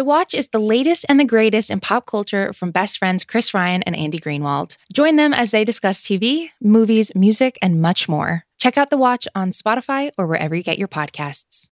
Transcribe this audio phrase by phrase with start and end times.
[0.00, 3.52] The Watch is the latest and the greatest in pop culture from best friends Chris
[3.52, 4.78] Ryan and Andy Greenwald.
[4.90, 8.46] Join them as they discuss TV, movies, music, and much more.
[8.56, 11.68] Check out The Watch on Spotify or wherever you get your podcasts.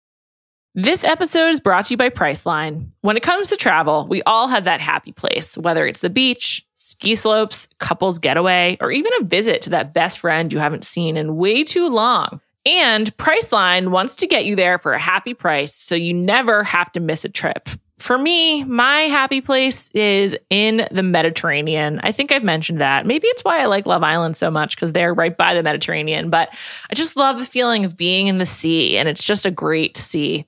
[0.74, 2.92] This episode is brought to you by Priceline.
[3.02, 6.66] When it comes to travel, we all have that happy place, whether it's the beach,
[6.76, 11.18] ski slopes, couples getaway, or even a visit to that best friend you haven't seen
[11.18, 12.40] in way too long.
[12.66, 16.90] And Priceline wants to get you there for a happy price so you never have
[16.94, 17.68] to miss a trip.
[18.04, 22.02] For me, my happy place is in the Mediterranean.
[22.04, 23.06] I think I've mentioned that.
[23.06, 26.30] Maybe it's why I like Love Island so much because they're right by the Mediterranean,
[26.30, 26.50] but
[26.90, 29.96] I just love the feeling of being in the sea and it's just a great
[29.96, 30.46] sea.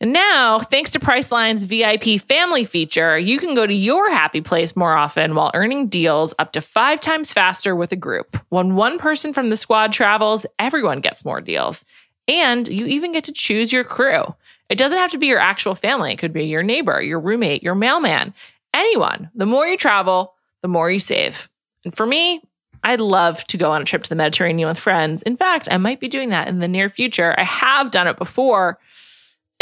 [0.00, 4.74] And now, thanks to Priceline's VIP family feature, you can go to your happy place
[4.74, 8.38] more often while earning deals up to five times faster with a group.
[8.48, 11.84] When one person from the squad travels, everyone gets more deals.
[12.28, 14.34] And you even get to choose your crew.
[14.68, 17.62] It doesn't have to be your actual family, it could be your neighbor, your roommate,
[17.62, 18.34] your mailman,
[18.72, 19.30] anyone.
[19.34, 21.48] The more you travel, the more you save.
[21.84, 22.42] And for me,
[22.84, 25.22] I'd love to go on a trip to the Mediterranean with friends.
[25.22, 27.34] In fact, I might be doing that in the near future.
[27.38, 28.78] I have done it before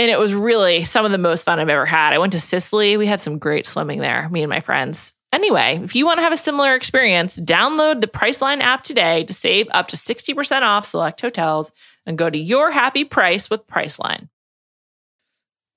[0.01, 2.15] and it was really some of the most fun I've ever had.
[2.15, 2.97] I went to Sicily.
[2.97, 5.13] We had some great swimming there, me and my friends.
[5.31, 9.35] Anyway, if you want to have a similar experience, download the Priceline app today to
[9.35, 11.73] save up to 60% off select hotels
[12.07, 14.29] and go to your happy price with Priceline.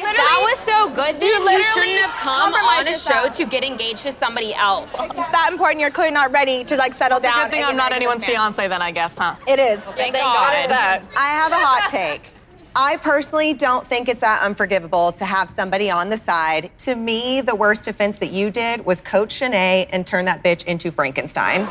[0.00, 1.20] That was so good.
[1.20, 4.92] Then you, shouldn't have come on a show to get engaged to somebody else.
[4.94, 5.80] It's that important.
[5.80, 7.44] You're clearly not ready to like settle It's a down.
[7.44, 9.36] good thing I'm not anyone's fiance then, I guess, huh?
[9.46, 9.80] It is.
[9.80, 10.70] Thank God.
[10.70, 11.02] that.
[11.16, 12.32] I have a hot take.
[12.78, 16.70] I personally don't think it's that unforgivable to have somebody on the side.
[16.78, 20.64] To me, the worst offense that you did was coach Shanae and turn that bitch
[20.64, 21.62] into Frankenstein.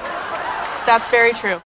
[0.88, 1.62] That's very true.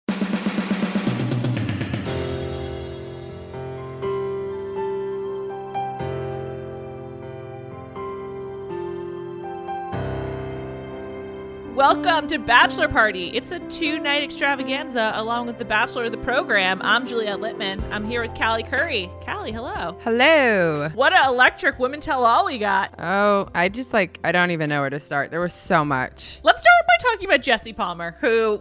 [11.74, 13.30] Welcome to Bachelor Party.
[13.34, 16.80] It's a two night extravaganza along with the Bachelor of the program.
[16.82, 17.82] I'm Juliet Litman.
[17.90, 19.10] I'm here with Callie Curry.
[19.26, 19.98] Callie, hello.
[20.04, 20.88] Hello.
[20.94, 22.94] What a electric women tell all we got.
[23.00, 25.32] Oh, I just like I don't even know where to start.
[25.32, 26.38] There was so much.
[26.44, 28.60] Let's start by talking about Jesse Palmer, who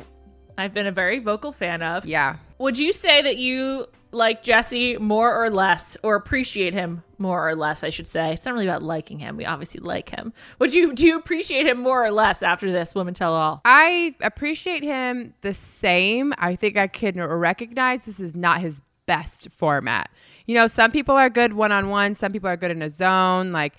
[0.58, 2.08] I've been a very vocal fan of.
[2.08, 2.38] Yeah.
[2.58, 7.56] Would you say that you like Jesse more or less, or appreciate him more or
[7.56, 7.84] less?
[7.84, 8.34] I should say.
[8.34, 9.38] It's not really about liking him.
[9.38, 10.34] We obviously like him.
[10.60, 13.62] Would you do you appreciate him more or less after this woman Tell All?
[13.66, 16.34] I appreciate him the same.
[16.38, 20.10] I think I can recognize this is not his best format.
[20.46, 22.90] You know, some people are good one on one, some people are good in a
[22.90, 23.52] zone.
[23.52, 23.74] Like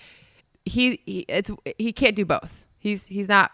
[0.65, 2.65] he, he it's he can't do both.
[2.77, 3.51] He's he's not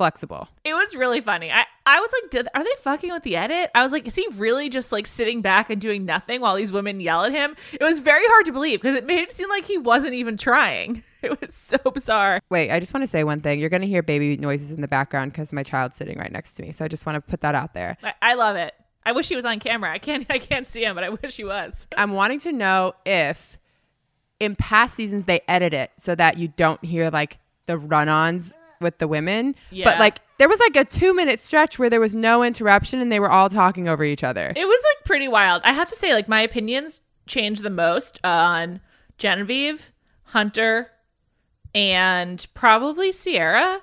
[0.00, 0.48] flexible.
[0.64, 1.52] It was really funny.
[1.52, 3.70] I, I was like, Did, are they fucking with the edit?
[3.74, 6.72] I was like, is he really just like sitting back and doing nothing while these
[6.72, 7.54] women yell at him?
[7.70, 10.38] It was very hard to believe because it made it seem like he wasn't even
[10.38, 11.04] trying.
[11.22, 12.40] It was so bizarre.
[12.48, 13.60] Wait, I just want to say one thing.
[13.60, 16.54] You're going to hear baby noises in the background because my child's sitting right next
[16.54, 16.72] to me.
[16.72, 17.98] So I just want to put that out there.
[18.02, 18.72] I, I love it.
[19.04, 19.92] I wish he was on camera.
[19.92, 21.86] I can't I can't see him, but I wish he was.
[21.94, 23.58] I'm wanting to know if
[24.38, 28.98] in past seasons they edit it so that you don't hear like the run-ons with
[28.98, 29.54] the women.
[29.70, 29.84] Yeah.
[29.84, 33.20] But like there was like a 2-minute stretch where there was no interruption and they
[33.20, 34.52] were all talking over each other.
[34.56, 35.62] It was like pretty wild.
[35.64, 38.80] I have to say, like my opinions changed the most on
[39.18, 39.90] Genevieve,
[40.24, 40.90] Hunter,
[41.74, 43.82] and probably Sierra,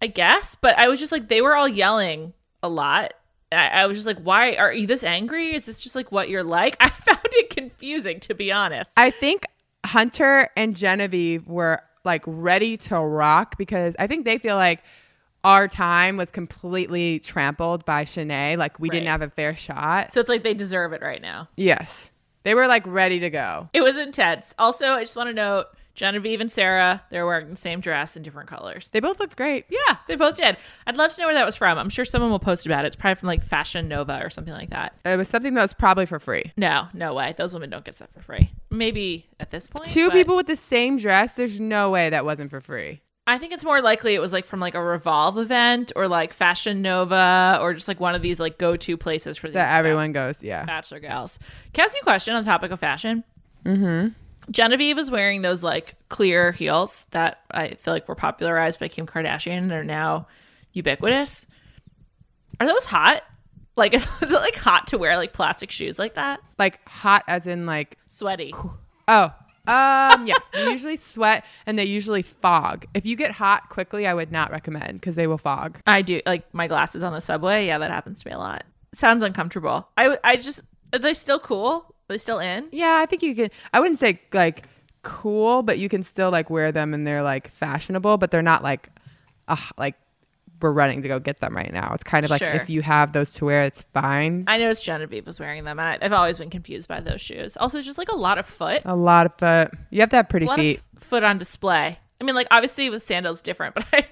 [0.00, 0.54] I guess.
[0.54, 3.12] But I was just like, they were all yelling a lot.
[3.52, 5.54] I, I was just like, why are you this angry?
[5.54, 6.76] Is this just like what you're like?
[6.80, 8.92] I found it confusing, to be honest.
[8.96, 9.44] I think
[9.84, 14.80] Hunter and Genevieve were like ready to rock because I think they feel like
[15.44, 18.56] our time was completely trampled by Shanae.
[18.56, 20.12] Like we didn't have a fair shot.
[20.12, 21.48] so it's like they deserve it right now.
[21.56, 22.08] yes.
[22.44, 23.68] They were like ready to go.
[23.72, 24.54] It was intense.
[24.56, 25.66] Also, I just want to note
[25.96, 28.90] Genevieve and Sarah, they're wearing the same dress in different colors.
[28.90, 29.64] They both looked great.
[29.68, 30.56] Yeah, they both did.
[30.86, 31.78] I'd love to know where that was from.
[31.78, 32.88] I'm sure someone will post about it.
[32.88, 34.94] It's probably from like Fashion Nova or something like that.
[35.04, 36.52] It was something that was probably for free.
[36.56, 37.34] No, no way.
[37.36, 38.50] Those women don't get stuff for free.
[38.70, 39.86] Maybe at this point.
[39.88, 43.00] Two but people with the same dress, there's no way that wasn't for free.
[43.28, 46.32] I think it's more likely it was like from like a Revolve event or like
[46.32, 50.12] Fashion Nova or just like one of these like go to places for That everyone
[50.12, 50.64] goes, yeah.
[50.64, 51.40] bachelor gals.
[51.72, 53.24] Can I ask you a question on the topic of fashion?
[53.64, 54.08] Mm-hmm.
[54.50, 59.06] Genevieve was wearing those like clear heels that I feel like were popularized by Kim
[59.06, 60.26] Kardashian and are now
[60.72, 61.46] ubiquitous.
[62.60, 63.22] Are those hot?
[63.76, 66.40] Like, is it like hot to wear like plastic shoes like that?
[66.58, 68.54] Like hot as in like Sweaty.
[69.08, 69.32] oh.
[69.68, 72.86] Um yeah, they usually sweat and they usually fog.
[72.94, 75.80] If you get hot quickly, I would not recommend because they will fog.
[75.88, 77.66] I do like my glasses on the subway.
[77.66, 78.62] Yeah, that happens to me a lot.
[78.94, 79.88] Sounds uncomfortable.
[79.96, 80.62] I I just
[80.92, 81.95] are they still cool?
[82.08, 82.68] Are still in?
[82.72, 83.50] Yeah, I think you can.
[83.72, 84.64] I wouldn't say like
[85.02, 88.62] cool, but you can still like wear them and they're like fashionable, but they're not
[88.62, 88.90] like,
[89.48, 89.94] uh, like
[90.60, 91.92] we're running to go get them right now.
[91.94, 92.50] It's kind of like Sure.
[92.52, 94.44] if you have those to wear, it's fine.
[94.46, 97.56] I noticed Genevieve was wearing them, and I, I've always been confused by those shoes.
[97.58, 99.78] Also, it's just like a lot of foot, A lot of foot.
[99.90, 100.80] You have to have pretty a lot feet.
[100.96, 101.98] of foot on display.
[102.20, 104.06] I mean, like obviously with sandals different, but I I don't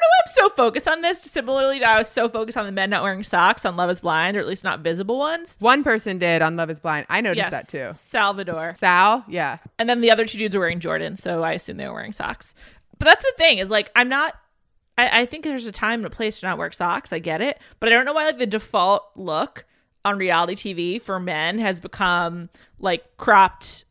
[0.00, 1.22] know why I'm so focused on this.
[1.22, 4.36] Similarly, I was so focused on the men not wearing socks on Love Is Blind,
[4.36, 5.56] or at least not visible ones.
[5.58, 7.06] One person did on Love Is Blind.
[7.08, 7.92] I noticed Yes, that too.
[7.96, 8.76] Salvador.
[8.78, 9.58] Sal, yeah.
[9.78, 12.12] And then the other two dudes were wearing Jordan, so I assume they were wearing
[12.12, 12.54] socks.
[12.98, 14.34] But that's the thing is like I'm not.
[14.98, 17.12] I, I think there's a time and a place to not wear socks.
[17.12, 19.64] I get it, but I don't know why like the default look
[20.04, 23.84] on reality TV for men has become like cropped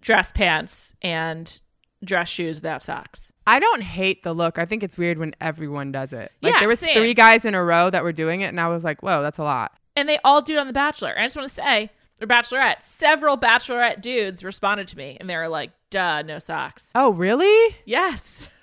[0.00, 1.60] dress pants and
[2.06, 3.32] dress shoes without socks.
[3.46, 4.58] I don't hate the look.
[4.58, 6.32] I think it's weird when everyone does it.
[6.42, 6.96] Like Yeah, there was same.
[6.96, 9.38] three guys in a row that were doing it, and I was like, whoa, that's
[9.38, 9.72] a lot.
[9.94, 11.10] And they all do it on The Bachelor.
[11.10, 15.28] And I just want to say, or Bachelorette, several Bachelorette dudes responded to me, and
[15.28, 17.76] they were like, "Duh, no socks." Oh, really?
[17.84, 18.48] Yes.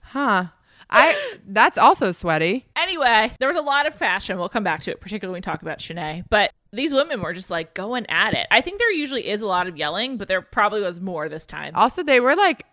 [0.00, 0.46] Huh.
[0.90, 2.66] I that's also sweaty.
[2.74, 4.38] Anyway, there was a lot of fashion.
[4.38, 6.24] We'll come back to it, particularly when we talk about Shanae.
[6.30, 8.46] But these women were just like going at it.
[8.50, 11.44] I think there usually is a lot of yelling, but there probably was more this
[11.44, 11.72] time.
[11.74, 12.64] Also, they were like,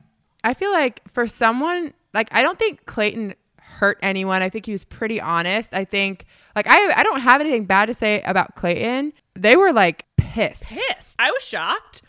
[0.46, 4.42] I feel like for someone like I don't think Clayton hurt anyone.
[4.42, 5.74] I think he was pretty honest.
[5.74, 6.26] I think
[6.56, 9.12] like I I don't have anything bad to say about Clayton.
[9.36, 10.64] They were like pissed.
[10.64, 11.16] Pissed.
[11.20, 12.04] I was shocked.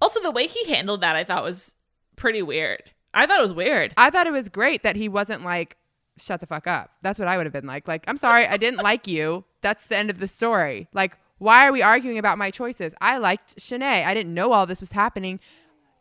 [0.00, 1.76] Also, the way he handled that, I thought was
[2.16, 2.90] pretty weird.
[3.12, 3.94] I thought it was weird.
[3.96, 5.76] I thought it was great that he wasn't like
[6.16, 6.90] shut the fuck up.
[7.02, 7.86] That's what I would have been like.
[7.86, 9.44] Like, I'm sorry, I didn't like you.
[9.62, 10.88] That's the end of the story.
[10.92, 12.94] Like, why are we arguing about my choices?
[13.00, 14.04] I liked Shanae.
[14.04, 15.40] I didn't know all this was happening.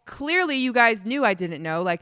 [0.05, 1.81] Clearly, you guys knew I didn't know.
[1.81, 2.01] Like,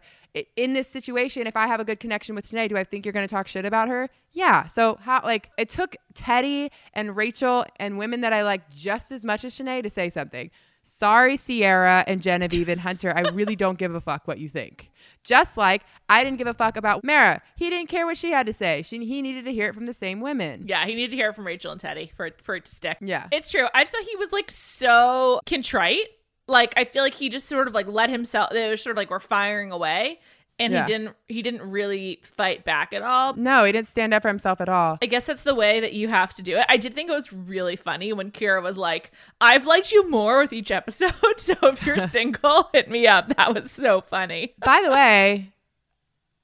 [0.55, 3.13] in this situation, if I have a good connection with Shanae, do I think you're
[3.13, 4.09] going to talk shit about her?
[4.31, 4.65] Yeah.
[4.67, 9.25] So, how, like, it took Teddi and Rachel and women that I like just as
[9.25, 10.49] much as Shanae to say something.
[10.83, 13.13] Sorry, Sierra and Genevieve and Hunter.
[13.15, 14.89] I really don't give a fuck what you think.
[15.23, 17.43] Just like I didn't give a fuck about Mara.
[17.55, 18.81] He didn't care what she had to say.
[18.81, 20.65] She, he needed to hear it from the same women.
[20.67, 22.75] Yeah, he needed to hear it from Rachel and Teddi for it, for it to
[22.75, 22.97] stick.
[22.99, 23.27] Yeah.
[23.31, 23.67] It's true.
[23.75, 26.07] I just thought he was like so contrite.
[26.51, 28.97] Like I feel like he just sort of like let himself they were sort of
[28.97, 30.19] like we're firing away
[30.59, 30.85] and Yeah.
[30.85, 33.33] he didn't he didn't really fight back at all.
[33.35, 34.99] No, he didn't stand up for himself at all.
[35.01, 36.65] I guess that's the way that you have to do it.
[36.69, 40.39] I did think it was really funny when Kira was like, I've liked you more
[40.41, 41.13] with each episode.
[41.37, 43.35] So if you're single, hit me up.
[43.37, 44.53] That was so funny.
[44.63, 45.51] By the way,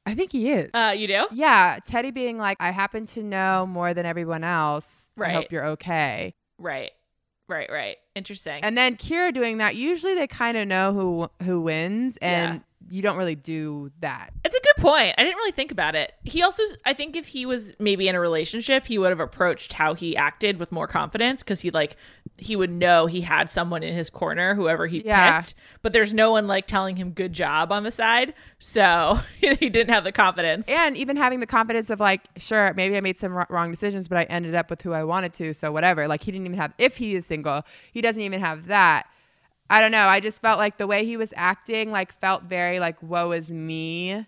[0.06, 0.71] I think he is.
[0.74, 1.25] Uh, you do?
[1.33, 5.09] Yeah, Teddi being like, I happen to know more than everyone else.
[5.18, 5.31] Right.
[5.31, 6.33] I hope you're okay.
[6.57, 6.92] Right.
[7.50, 7.98] Right, right.
[8.18, 8.64] Interesting.
[8.64, 9.75] And then Kira doing that.
[9.75, 12.96] Usually they kind of know who who wins, and Yeah.
[12.96, 14.31] you don't really do that.
[14.44, 15.14] It's a good point.
[15.18, 16.14] I didn't really think about it.
[16.24, 19.74] He also, I think, if he was maybe in a relationship, he would have approached
[19.74, 21.96] how he acted with more confidence because he like
[22.40, 25.40] he would know he had someone in his corner, whoever he Yeah.
[25.42, 25.56] picked.
[25.81, 29.90] But there's no one like telling him good job on the side, so he didn't
[29.90, 30.68] have the confidence.
[30.68, 34.07] And even having the confidence of like, sure, maybe I made some wr- wrong decisions,
[34.07, 36.07] but I ended up with who I wanted to, so whatever.
[36.07, 36.74] Like he didn't even have.
[36.78, 39.07] If he is single, he doesn't even have that.
[39.69, 40.07] I don't know.
[40.07, 43.52] I just felt like the way he was acting, like, felt very like, "Woe is
[43.52, 44.26] me."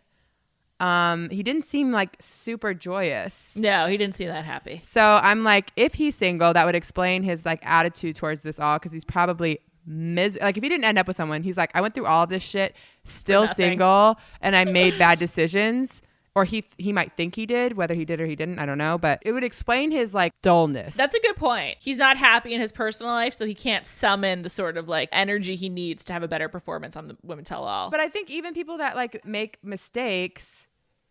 [0.79, 3.53] Um, he didn't seem like super joyous.
[3.55, 4.79] no, he didn't seem that happy.
[4.83, 8.79] So I'm like, if he's single, that would explain his like attitude towards this all
[8.79, 11.81] because he's probably mis like if he didn't end up with someone, he's like, I
[11.81, 16.01] went through all this shit, still single, and I made bad decisions.
[16.35, 18.77] Or he he might think he did, whether he did or he didn't, I don't
[18.77, 18.97] know.
[18.97, 20.95] But it would explain his like dullness.
[20.95, 21.77] That's a good point.
[21.79, 25.09] He's not happy in his personal life, so he can't summon the sort of like
[25.11, 27.89] energy he needs to have a better performance on the Women Tell All.
[27.89, 30.67] But I think even people that like make mistakes,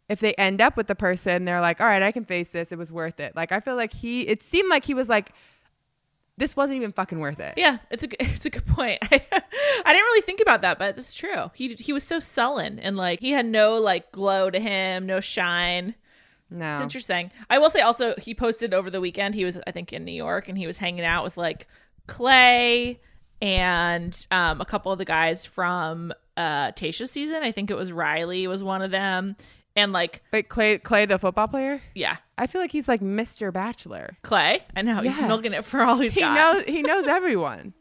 [0.08, 2.70] if they end up with the person, they're like, all right, I can face this.
[2.70, 3.34] It was worth it.
[3.34, 5.32] Like I feel like he, it seemed like he was like,
[6.38, 7.54] this wasn't even fucking worth it.
[7.57, 8.99] Yeah, it's a it's a good point.
[9.02, 11.50] I, I didn't really think about that, but it's true.
[11.54, 15.21] He he was so sullen and like he had no like glow to him, no
[15.21, 15.95] shine.
[16.50, 16.73] No.
[16.73, 17.30] It's interesting.
[17.50, 19.35] I will say also he posted over the weekend.
[19.35, 21.66] He was I think in New York and he was hanging out with like
[22.07, 23.00] Clay
[23.42, 27.42] and um, a couple of the guys from uh, Tayshia's season.
[27.42, 29.37] I think it was Riley was one of them.
[29.78, 31.80] And like, Wait, Clay, Clay, the football player.
[31.94, 33.52] yeah, I feel like he's like Mr.
[33.52, 34.16] Bachelor.
[34.23, 34.62] Clay.
[34.76, 36.35] I know he's milking it for all he's He got.
[36.35, 36.64] knows.
[36.68, 37.75] He knows everyone.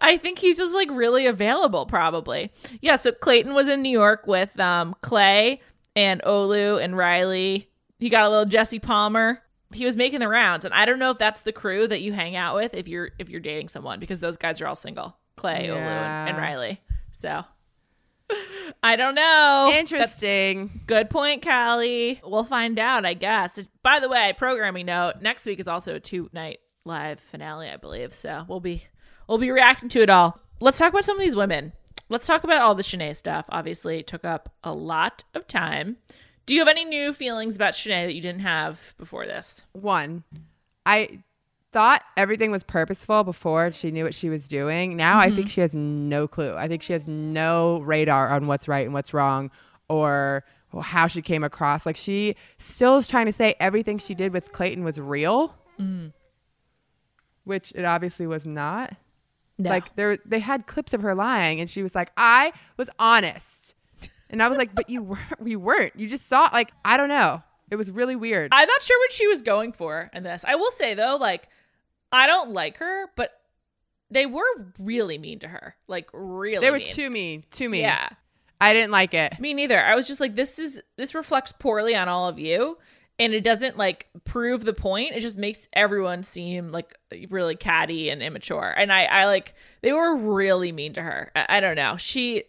[0.00, 2.52] I think he's just like really available, probably.
[2.80, 2.96] Yeah.
[2.96, 5.60] So Clayton was in New York with um, Clay
[5.94, 7.68] and Olu and Riley.
[7.98, 9.42] He got a little Jesse Palmer.
[9.72, 12.12] He was making the rounds, and I don't know if that's the crew that you
[12.14, 15.16] hang out with if you're if you're dating someone because those guys are all single.
[15.36, 16.80] Clay, Olu, and, and Riley.
[17.12, 17.44] So
[18.82, 19.66] I don't know.
[19.68, 20.80] That's- Interesting.
[20.86, 22.20] Good point, Callie.
[22.24, 23.58] We'll find out, I guess.
[23.82, 28.14] By the way, programming note: next week is also a two-night live finale, I believe.
[28.14, 28.84] So we'll be
[29.28, 30.38] we'll be reacting to it all.
[30.60, 31.72] Let's talk about some of these women.
[32.08, 33.44] Let's talk about all the Shanae stuff.
[33.50, 35.96] Obviously, it took up a lot of time.
[36.46, 39.66] Do you have any new feelings about Shanae that you didn't have before this?
[39.72, 40.24] One,
[40.86, 41.22] I
[41.72, 44.96] thought everything was purposeful before she knew what she was doing.
[44.96, 45.46] Now I think mm-hmm.
[45.48, 46.54] she has no clue.
[46.54, 49.50] I think she has no radar on what's right and what's wrong
[49.88, 50.44] or
[50.80, 51.86] how she came across.
[51.86, 56.12] Like she still is trying to say everything she did with Clayton was real, mm.
[57.44, 58.96] which it obviously was not.
[59.58, 59.70] No.
[59.70, 63.74] Like there, they had clips of her lying, and she was like, "I was honest,"
[64.30, 65.22] and I was like, "But you weren't.
[65.44, 65.98] you weren't.
[65.98, 67.42] You just saw like I don't know.
[67.68, 70.44] It was really weird." I'm not sure what she was going for in this.
[70.46, 71.48] I will say though, like
[72.12, 73.32] I don't like her, but
[74.10, 75.76] they were really mean to her.
[75.86, 76.92] Like really, they were mean.
[76.92, 77.82] too mean, too mean.
[77.82, 78.08] Yeah.
[78.60, 79.38] I didn't like it.
[79.38, 79.80] Me neither.
[79.80, 82.78] I was just like, this is this reflects poorly on all of you,
[83.18, 85.14] and it doesn't like prove the point.
[85.14, 86.96] It just makes everyone seem like
[87.30, 88.74] really catty and immature.
[88.76, 91.30] And I, I like they were really mean to her.
[91.36, 91.96] I, I don't know.
[91.96, 92.44] She,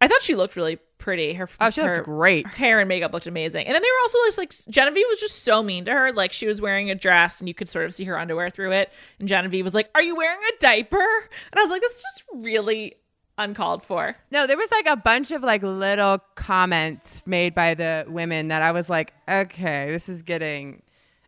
[0.00, 1.34] I thought she looked really pretty.
[1.34, 2.46] Her Oh, she looked great.
[2.46, 3.66] Her hair and makeup looked amazing.
[3.66, 6.12] And then they were also just like Genevieve was just so mean to her.
[6.12, 8.72] Like she was wearing a dress and you could sort of see her underwear through
[8.72, 8.90] it.
[9.18, 12.24] And Genevieve was like, "Are you wearing a diaper?" And I was like, "That's just
[12.34, 12.96] really
[13.38, 18.04] uncalled for." No, there was like a bunch of like little comments made by the
[18.08, 20.82] women that I was like, okay, this is getting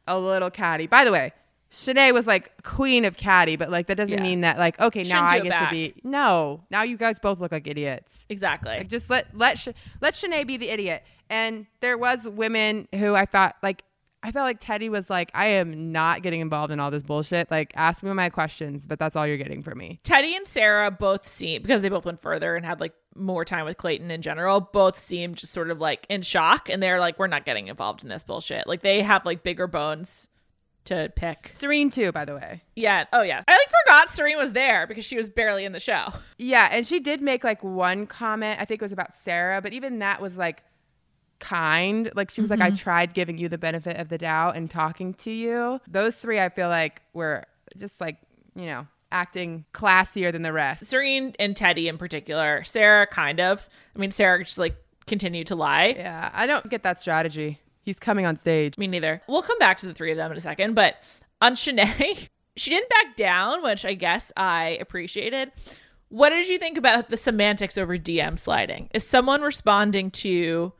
[0.06, 0.87] a little catty.
[0.87, 1.32] By the way,
[1.76, 4.23] Shanae was like queen of catty, but like that doesn't Yeah.
[4.23, 5.68] mean that like okay, now Shouldn't I get back.
[5.68, 6.64] to be no.
[6.71, 8.25] Now you guys both look like idiots.
[8.28, 8.78] Exactly.
[8.78, 9.68] Like just let let Sh-
[10.00, 11.04] let Shanae be the idiot.
[11.28, 13.83] And there was women who I thought like
[14.23, 17.49] I felt like Teddi was like, I am not getting involved in all this bullshit.
[17.50, 20.00] Like ask me my questions, but that's all you're getting from me.
[20.02, 23.64] Teddi and Sarah both seem because they both went further and had like more time
[23.66, 27.18] with Clayton in general, both seem just sort of like in shock and they're like,
[27.18, 28.66] We're not getting involved in this bullshit.
[28.66, 30.28] Like they have like bigger bones
[30.86, 31.50] to pick.
[31.54, 32.62] Serene too, by the way.
[32.74, 33.04] Yeah.
[33.12, 33.42] Oh yeah.
[33.46, 36.08] I like forgot Serene was there because she was barely in the show.
[36.38, 38.60] Yeah, and she did make like one comment.
[38.60, 40.62] I think it was about Sarah, but even that was like
[41.40, 42.10] kind.
[42.14, 42.76] Like she was like, I mm-hmm.
[42.76, 45.80] tried giving you the benefit of the doubt and talking to you.
[45.88, 47.44] Those three, I feel like were
[47.78, 48.18] just like
[48.54, 50.84] you know acting classier than the rest.
[50.84, 52.64] Serene and Teddi in particular.
[52.64, 53.66] Sarah kind of.
[53.94, 54.76] I mean Sarah just like
[55.06, 55.94] continued to lie.
[55.96, 57.60] Yeah, I don't get that strategy.
[57.86, 58.76] He's coming on stage.
[58.76, 59.22] Me neither.
[59.28, 60.96] We'll come back to the three of them in a second, but
[61.40, 65.52] on Shanae, she didn't back down, which I guess I appreciated.
[66.08, 68.90] What did you think about the semantics over DM sliding?
[68.92, 70.72] Is someone responding to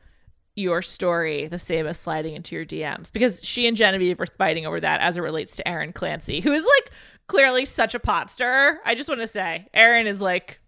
[0.55, 3.09] your story the same as sliding into your DMs?
[3.09, 6.51] Because she and Genevieve were fighting over that as it relates to Aaron Clancy, who
[6.51, 6.91] is like
[7.27, 8.79] clearly such a pot stirrer.
[8.83, 10.59] I just want to say, Aaron is like,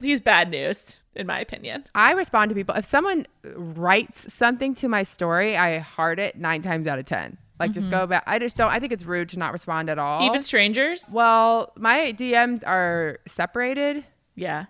[0.00, 1.84] he's bad news, in my opinion.
[1.94, 2.74] I respond to people.
[2.74, 7.38] If someone writes something to my story, I heart it nine times out of ten.
[7.58, 8.22] Like just go back.
[8.26, 8.70] I just don't.
[8.70, 10.26] I think it's rude to not respond at all.
[10.26, 11.10] Even strangers?
[11.12, 14.04] well, my DMs are separated.
[14.34, 14.66] Yeah.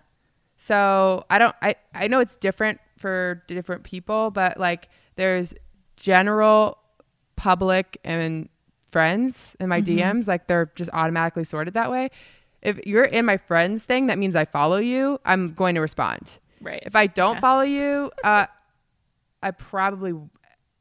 [0.55, 4.87] So I don't I, I know it's different for different people, but like
[5.17, 5.53] there's
[5.97, 6.77] general
[7.35, 8.49] public and
[8.91, 9.97] friends in my Mm-hmm.
[10.19, 12.09] DMs, like they're just automatically sorted that way.
[12.61, 16.37] If you're in my friends thing, that means I follow you, I'm going to respond.
[16.61, 16.81] Right.
[16.85, 17.41] If I don't Okay.
[17.41, 18.47] follow you, uh
[19.43, 20.13] I probably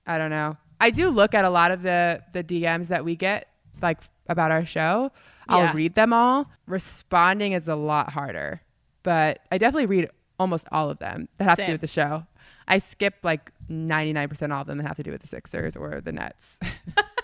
[0.07, 0.57] I don't know.
[0.81, 3.49] I do look at a lot of the the DMs that we get
[3.83, 5.13] like about our show.
[5.49, 5.73] I'll Yeah.
[5.75, 6.51] read them all.
[6.67, 8.63] Responding is a lot harder,
[9.03, 12.27] but I definitely read almost all of them that have to do with the show.
[12.69, 16.01] I skip like 99% all of them that have to do with the Sixers or
[16.01, 16.59] the Nets.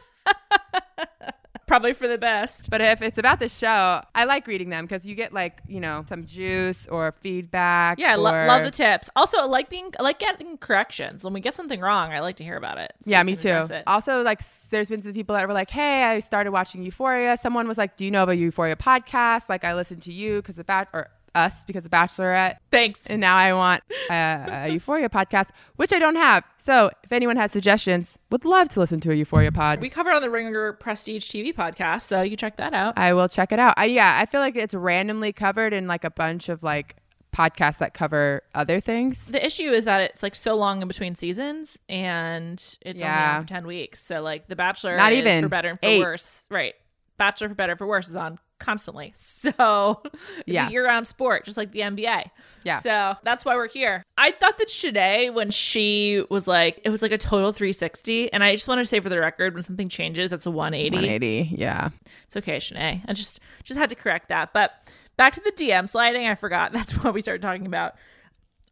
[1.73, 2.69] Probably for the best.
[2.69, 5.81] but if it's about the show, I like reading them because you get like, you
[5.81, 7.99] know, some juice or feedback.
[7.99, 9.09] Yeah, I lo- or- love the tips.
[9.17, 11.25] Also, I like being I like getting corrections.
[11.25, 12.93] When we get something wrong, I like to hear about it.
[13.01, 13.63] so yeah, me too.
[13.87, 17.67] Also, like, there's been some people that were like, "Hey, I started watching Euphoria." Someone
[17.67, 20.65] was like, "Do you know about Euphoria podcast?" Like, I listened to you because the
[20.65, 23.07] bat or us because the Bachelorette, Thanks.
[23.07, 26.45] and now I want a, a Euphoria podcast, which I don't have.
[26.59, 29.81] So, if anyone has suggestions, would love to listen to a Euphoria pod.
[29.81, 32.95] we covered on the Ringer Prestige TV podcast, so you check that out.
[32.99, 33.75] I will check it out.
[33.77, 36.97] I, yeah, I feel like it's randomly covered in like a bunch of like
[37.35, 39.27] podcasts that cover other things.
[39.29, 43.23] The issue is that it's like so long in between seasons and it's Yeah.
[43.29, 44.03] only on for 10 weeks.
[44.05, 45.43] So like The Bachelor Not is even.
[45.43, 46.01] for better and for Eight.
[46.01, 46.45] worse.
[46.51, 46.75] Right.
[47.17, 49.13] Bachelor for better for worse is on constantly.
[49.53, 50.17] So it's
[50.47, 50.69] Yeah.
[50.69, 52.31] a year round sport, just like the NBA.
[52.65, 52.79] Yeah.
[52.79, 54.05] So that's why we're here.
[54.17, 58.33] I thought that Shanae, when she was like, it was like a total 360.
[58.33, 60.95] And I just want to say for the record, when something changes, that's a 180.
[60.95, 61.57] 180.
[61.59, 61.89] Yeah.
[62.25, 63.03] It's okay, Shanae.
[63.07, 64.53] I just just had to correct that.
[64.53, 64.71] But
[65.17, 66.73] back to the DM sliding, I forgot.
[66.77, 67.95] That's what we started talking about.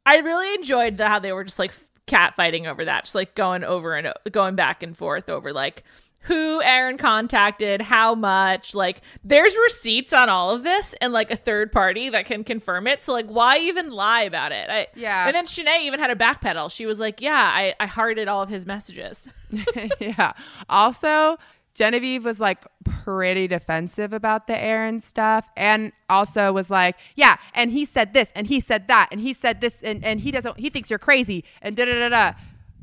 [0.06, 1.72] I really enjoyed the, how they were just like
[2.06, 5.82] cat fighting over that, just like going over and going back and forth over like
[6.22, 8.74] who Aaron contacted, how much.
[8.74, 12.86] Like, there's receipts on all of this, and like a third party that can confirm
[12.86, 13.02] it.
[13.02, 14.68] So like, why even lie about it?
[14.68, 15.26] I, Yeah.
[15.26, 16.70] And then Shanae even had a backpedal.
[16.70, 19.28] She was like, "Yeah, I I hearted all of his messages."
[20.00, 20.32] yeah.
[20.68, 21.38] Also,
[21.74, 27.70] Genevieve was like pretty defensive about the Aaron stuff and also was like, yeah, and
[27.70, 30.58] he said this and he said that and he said this and, and he doesn't,
[30.58, 32.32] he thinks you're crazy and da da da da.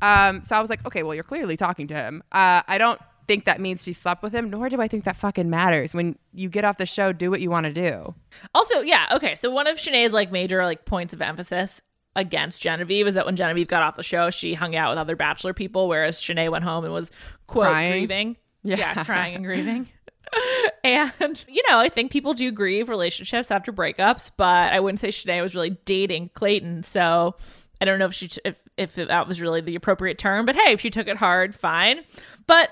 [0.00, 2.22] Um, so I was like, okay, well, you're clearly talking to him.
[2.32, 5.16] Uh, I don't think that means she slept with him, nor do I think that
[5.16, 5.94] fucking matters.
[5.94, 8.14] When you get off the show, do what you want to do.
[8.54, 9.36] Also, yeah, okay.
[9.36, 11.80] So one of Shanae's like major like points of emphasis
[12.16, 15.14] against Genevieve is that when Genevieve got off the show, she hung out with other
[15.14, 17.12] bachelor people, whereas Shanae went home and was
[17.46, 17.92] quote Crying?
[17.92, 18.36] grieving.
[18.64, 19.04] Yeah.
[19.04, 19.88] crying and grieving.
[20.84, 25.08] and you know, I think people do grieve relationships after breakups, but I wouldn't say
[25.08, 26.82] Shanae was really dating Clayton.
[26.82, 27.36] So
[27.80, 30.46] I don't know if she t- if if that was really the appropriate term.
[30.46, 32.00] But hey, if she took it hard, fine.
[32.46, 32.70] But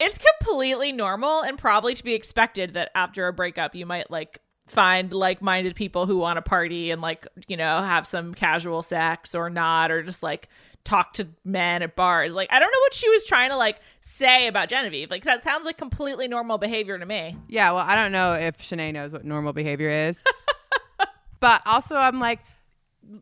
[0.00, 4.40] it's completely normal and probably to be expected that after a breakup you might like
[4.66, 9.34] find like-minded people who want to party and like you know have some casual sex
[9.34, 10.48] or not or just like
[10.84, 12.34] talk to men at bars.
[12.34, 15.10] Like i don't know what she was trying to like say about genevieve.
[15.10, 17.36] Like that sounds like completely normal behavior to me.
[17.48, 20.22] Yeah, well, I don't know if Shanae knows what normal behavior is.
[21.40, 22.40] but also, I'm like,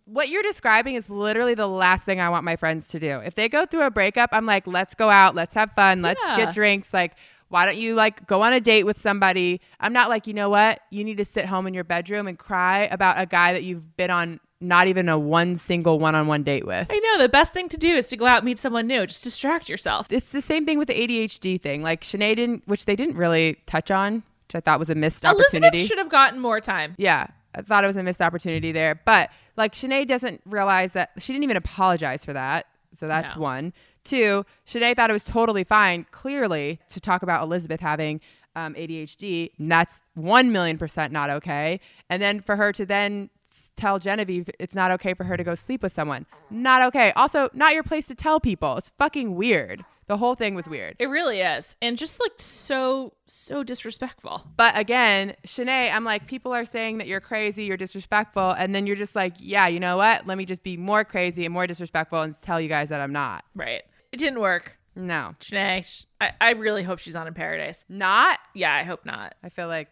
[0.04, 3.20] what you're describing is literally the last thing I want my friends to do.
[3.24, 6.20] If they go through a breakup, I'm like, let's go out, let's have fun, let's
[6.28, 6.36] Yeah.
[6.36, 6.92] get drinks.
[6.92, 7.14] Like,
[7.48, 9.60] why don't you like go on a date with somebody?
[9.80, 10.80] I'm not like, you know what?
[10.90, 13.96] You need to sit home in your bedroom and cry about a guy that you've
[13.96, 16.86] been on not even a one single one on one date with.
[16.88, 19.04] i know the best thing to do is to go out and meet someone new
[19.08, 21.82] just distract yourself It's the same thing with the ADHD thing.
[21.82, 25.24] Like, Shanae didn't, which they didn't really touch on, which I thought was a missed
[25.24, 25.84] elizabeth opportunity.
[25.84, 27.26] should have gotten more time Yeah,
[27.56, 28.94] I thought it was a missed opportunity there.
[29.04, 32.66] But like Shanae doesn't realize that she didn't even apologize for that.
[32.94, 33.42] So that's No.
[33.42, 33.72] one.
[34.04, 38.20] Two, Shanae thought it was totally fine, clearly, to talk about Elizabeth having
[38.56, 39.50] um, ADHD.
[39.58, 41.80] And that's 1 million percent not okay.
[42.10, 43.30] And then for her to then
[43.76, 46.26] tell Genevieve it's not okay for her to go sleep with someone.
[46.50, 47.12] Not okay.
[47.12, 48.76] Also, not your place to tell people.
[48.76, 49.84] It's fucking weird.
[50.08, 50.96] The whole thing was weird.
[50.98, 56.52] it really is and just like so so disrespectful But again, Shanae, I'm like, people
[56.52, 59.96] are saying that you're crazy, you're disrespectful, and then you're just like, yeah, you know
[59.96, 60.26] what?
[60.26, 63.12] Let me just be more crazy and more disrespectful and tell you guys that I'm
[63.12, 63.44] not.
[63.54, 67.84] right it didn't work No, Janae, sh- I, I really hope she's on in paradise
[67.88, 68.38] not.
[68.54, 69.88] yeah i hope not I feel like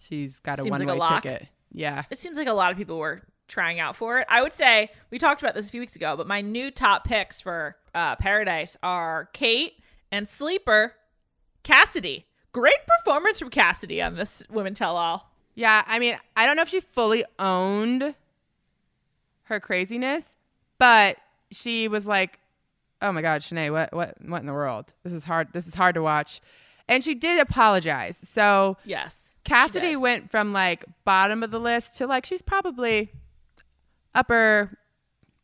[0.00, 1.22] she's got a Seems like one way lock.
[1.24, 1.48] ticket.
[1.72, 2.04] Yeah.
[2.10, 4.26] it seems like a lot of people were trying out for it.
[4.30, 7.04] I would say we talked about this a few weeks ago, but my new top
[7.04, 9.74] picks for uh, Paradise are Kate
[10.10, 10.94] and Sleeper
[11.62, 12.24] Cassidy.
[12.52, 15.30] Great performance from Cassidy on this Women Tell All.
[15.54, 15.84] Yeah.
[15.86, 18.14] I mean, I don't know if she fully owned
[19.44, 20.36] her craziness,
[20.78, 21.16] but
[21.50, 22.38] she was like,
[23.02, 24.92] oh my God, Shanae, what, what, what in the world?
[25.04, 25.48] This is hard.
[25.52, 26.40] This is hard to watch.
[26.88, 28.18] And she did apologize.
[28.22, 29.36] So, Yes.
[29.44, 33.10] Cassidy went from like bottom of the list to like she's probably
[34.14, 34.76] upper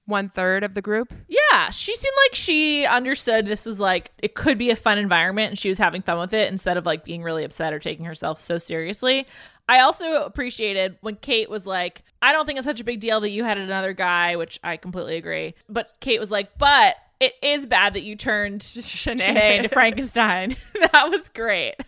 [0.07, 1.13] one third of the group.
[1.29, 5.51] Yeah, she seemed like she understood this was like it could be a fun environment
[5.51, 8.05] and she was having fun with it instead of like being really upset or taking
[8.05, 9.27] herself so seriously.
[9.69, 13.21] I also appreciated when Kate was like, I don't think it's such a big deal
[13.21, 15.55] that you had another guy, which I completely agree.
[15.69, 19.19] But Kate was like, but it is bad that you turned Shanae.
[19.19, 20.57] Shanae into Frankenstein.
[20.93, 21.75] that was great.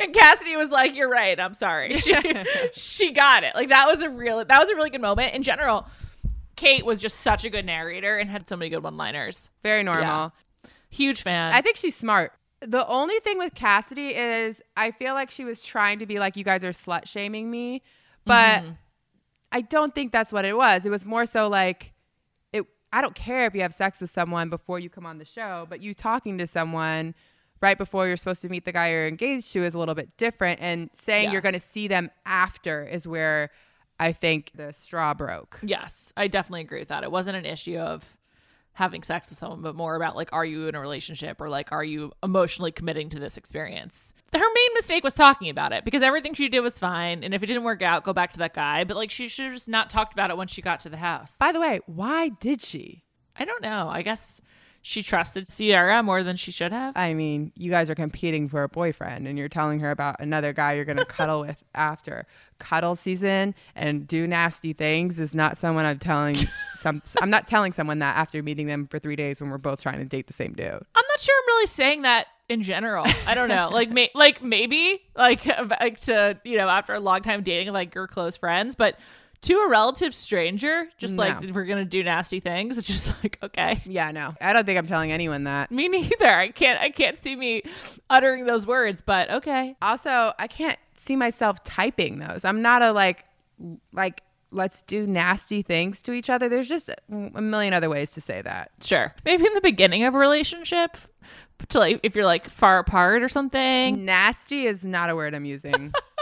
[0.00, 1.40] And Cassidy was like, "You're right.
[1.40, 2.14] I'm sorry." She,
[2.72, 3.52] she got it.
[3.56, 5.34] Like that was a real that was a really good moment.
[5.34, 5.88] In general,
[6.56, 9.50] Kate was just such a good narrator and had so many good one-liners.
[9.62, 10.32] Very normal.
[10.90, 11.52] Huge fan.
[11.52, 12.32] I think she's smart.
[12.60, 16.36] The only thing with Cassidy is I feel like she was trying to be like
[16.36, 17.82] you guys are slut shaming me,
[18.24, 18.70] but mm-hmm.
[19.52, 20.86] I don't think that's what it was.
[20.86, 21.92] It was more so like
[22.52, 25.26] it I don't care if you have sex with someone before you come on the
[25.26, 27.14] show, but you talking to someone
[27.60, 30.16] right before you're supposed to meet the guy you're engaged to is a little bit
[30.16, 31.32] different and saying Yeah.
[31.32, 33.50] you're going to see them after is where
[33.98, 35.58] I think the straw broke.
[35.62, 37.02] yes, I definitely agree with that.
[37.02, 38.16] It wasn't an issue of
[38.74, 41.72] having sex with someone, but more about like, are you in a relationship or like,
[41.72, 44.12] are you emotionally committing to this experience?
[44.34, 47.24] Her main mistake was talking about it because everything she did was fine.
[47.24, 48.84] And if it didn't work out, go back to that guy.
[48.84, 50.98] But like, she should have just not talked about it once she got to the
[50.98, 51.38] house.
[51.38, 53.04] By the way, why did she?
[53.38, 53.88] I don't know.
[53.88, 54.42] I guess
[54.88, 56.96] she trusted Sierra more than she should have.
[56.96, 60.52] I mean, you guys are competing for a boyfriend and you're telling her about another
[60.52, 62.24] guy you're going to cuddle with after.
[62.60, 66.36] Cuddle season and do nasty things is not someone I'm telling
[66.78, 69.82] some I'm not telling someone that after meeting them for 3 days when we're both
[69.82, 70.68] trying to date the same dude.
[70.68, 73.04] I'm not sure I'm really saying that in general.
[73.26, 73.70] I don't know.
[73.72, 75.44] like may- like maybe like
[75.80, 78.96] like to, you know, after a long time dating like your close friends, but
[79.42, 82.78] to a relative stranger, just like we're gonna do nasty things.
[82.78, 83.82] It's just like okay.
[83.84, 84.34] Yeah, no.
[84.40, 85.70] I don't think I'm telling anyone that.
[85.70, 86.28] Me neither.
[86.28, 86.80] I can't.
[86.80, 87.62] I can't see me
[88.10, 89.02] uttering those words.
[89.04, 89.76] But okay.
[89.82, 92.44] Also, I can't see myself typing those.
[92.44, 93.24] I'm not a like
[93.92, 96.48] like let's do nasty things to each other.
[96.48, 98.70] There's just a million other ways to say that.
[98.80, 99.14] Sure.
[99.24, 100.96] Maybe in the beginning of a relationship,
[101.68, 104.04] to like if you're like far apart or something.
[104.04, 105.92] Nasty is not a word I'm using.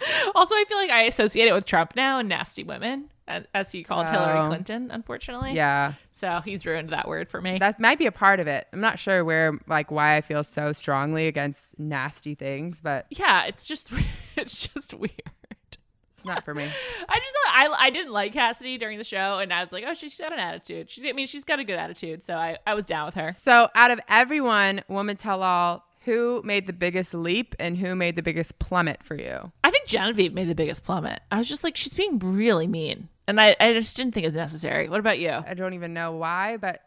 [0.34, 3.72] Also, I feel like I associate it with Trump now and nasty women, as, as
[3.72, 4.46] he called Hillary Oh.
[4.46, 4.90] Clinton.
[4.90, 5.52] Unfortunately.
[5.54, 5.94] yeah.
[6.12, 7.58] So he's ruined that word for me.
[7.58, 8.66] That might be a part of it.
[8.72, 13.44] I'm not sure where like why I feel so strongly against nasty things, but yeah,
[13.46, 13.92] it's just
[14.36, 15.12] it's just weird.
[15.50, 16.64] it's not for me.
[17.08, 19.84] I just thought I I didn't like Cassidy during the show, and I was like,
[19.86, 20.88] oh, she's got an attitude.
[20.90, 23.32] She's I mean, she's got a good attitude, so I I was down with her.
[23.38, 28.16] So, out of everyone, woman tell all, who made the biggest leap and who made
[28.16, 29.52] the biggest plummet for you?
[29.62, 31.20] I think Genevieve made the biggest plummet.
[31.30, 34.28] I was just like, she's being really mean, and I I just didn't think it
[34.28, 34.88] was necessary.
[34.88, 35.30] What about you?
[35.30, 36.80] I don't even know why, but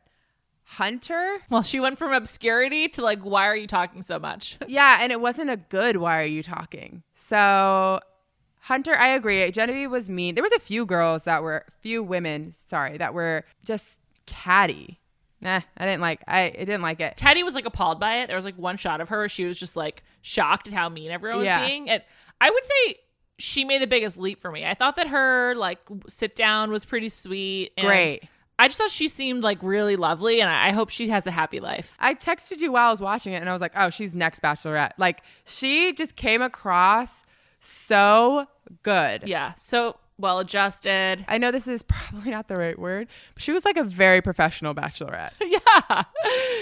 [0.65, 1.39] Hunter?
[1.49, 4.57] Well, she went from obscurity to like, why are you talking so much?
[4.67, 7.03] Yeah, and it wasn't a good why are you talking?
[7.15, 7.99] So
[8.61, 9.51] Hunter, I agree.
[9.51, 10.35] Genevieve was mean.
[10.35, 14.99] There was a few girls that were few women, sorry, that were just catty.
[15.43, 17.17] Nah, I didn't like I, I didn't like it.
[17.17, 18.27] Teddi was like appalled by it.
[18.27, 20.89] There was like one shot of her where she was just like shocked at how
[20.89, 21.65] mean everyone was Yeah.
[21.65, 21.89] being.
[21.89, 22.01] And
[22.41, 22.95] I would say
[23.39, 24.65] she made the biggest leap for me.
[24.65, 27.73] I thought that her like sit down was pretty sweet.
[27.77, 28.23] And Great.
[28.59, 31.31] I just thought she seemed like really lovely, and I I hope she has a
[31.31, 31.97] happy life.
[31.99, 34.41] I texted you while I was watching it and I was like, "Oh, she's next
[34.43, 37.23] bachelorette." Like she just came across
[37.59, 38.47] so
[38.83, 39.23] good.
[39.25, 41.23] Yeah, so well adjusted.
[41.27, 44.21] I know this is probably not the right word, but she was like a very
[44.21, 45.33] professional bachelorette.
[45.41, 46.03] yeah,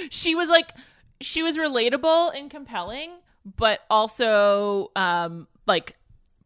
[0.09, 0.73] she was like
[1.21, 3.11] she was relatable and compelling,
[3.45, 5.95] but also um like.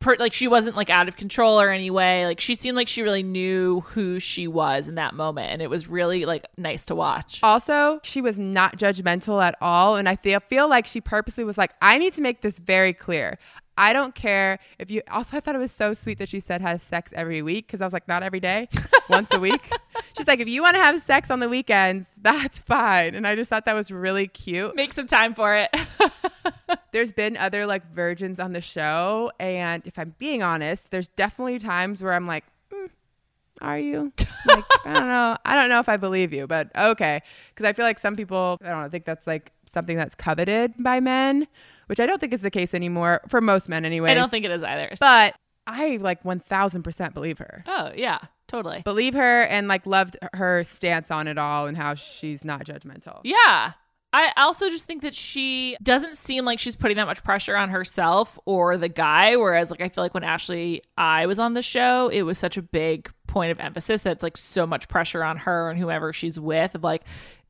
[0.02, 2.88] Per, like she wasn't like out of control or any way like she seemed like
[2.88, 6.86] she really knew who she was in that moment and it was really like nice
[6.86, 9.96] to watch Also, she was not judgmental at all.
[9.96, 12.94] And I feel, feel like she purposely was like, I need to make this very
[12.94, 13.40] clear.
[13.78, 15.02] I don't care if you.
[15.10, 17.82] Also, I thought it was so sweet that she said have sex every week because
[17.82, 18.70] I was like, not every day,
[19.10, 19.70] once a week.
[20.16, 23.16] She's like, if you want to have sex on the weekends, that's fine.
[23.16, 24.76] And I just thought that was really cute.
[24.76, 25.70] make some time for it
[26.92, 29.32] There's been other like virgins on the show.
[29.40, 32.90] And if I'm being honest, there's definitely times where I'm like, "Mm,
[33.62, 34.14] are you?
[34.46, 35.38] Like, I don't know.
[35.44, 37.22] I don't know if I believe you, but okay.
[37.50, 40.74] Because I feel like some people, I don't know, think that's like something that's coveted
[40.80, 41.48] by men,
[41.88, 44.12] which I don't think is the case anymore for most men, anyway.
[44.12, 45.36] i don't think it is either But
[45.68, 47.64] I like 1000% believe her.
[47.68, 51.96] oh yeah totally Believe her and like loved her stance on it all and how
[51.96, 53.22] she's not judgmental.
[53.24, 53.72] Yeah.
[54.14, 57.70] I also just think that she doesn't seem like she's putting that much pressure on
[57.70, 59.36] herself or the guy.
[59.36, 62.56] Whereas, like, I feel like when Ashley I was on the show, it was such
[62.56, 66.14] a big point of emphasis that it's like so much pressure on her and whoever
[66.14, 67.02] she's with of like,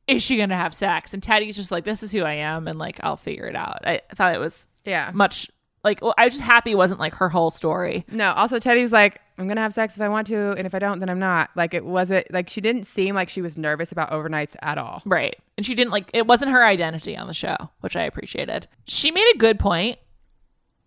[0.08, 1.12] is she going to have sex?
[1.14, 2.68] And Teddi's just like, this is who I am.
[2.68, 3.86] And like, I'll figure it out.
[3.86, 5.10] I thought it was Yeah.
[5.12, 5.50] much
[5.84, 8.04] like, well, I was just happy it wasn't like her whole story.
[8.10, 10.78] No, also Teddi's like, I'm gonna have sex if I want to, and if I
[10.78, 11.50] don't, then I'm not.
[11.54, 15.02] Like it wasn't like she didn't seem like she was nervous about overnights at all.
[15.04, 15.36] Right.
[15.56, 18.66] And she didn't like it wasn't her identity on the show, which I appreciated.
[18.88, 19.98] She made a good point,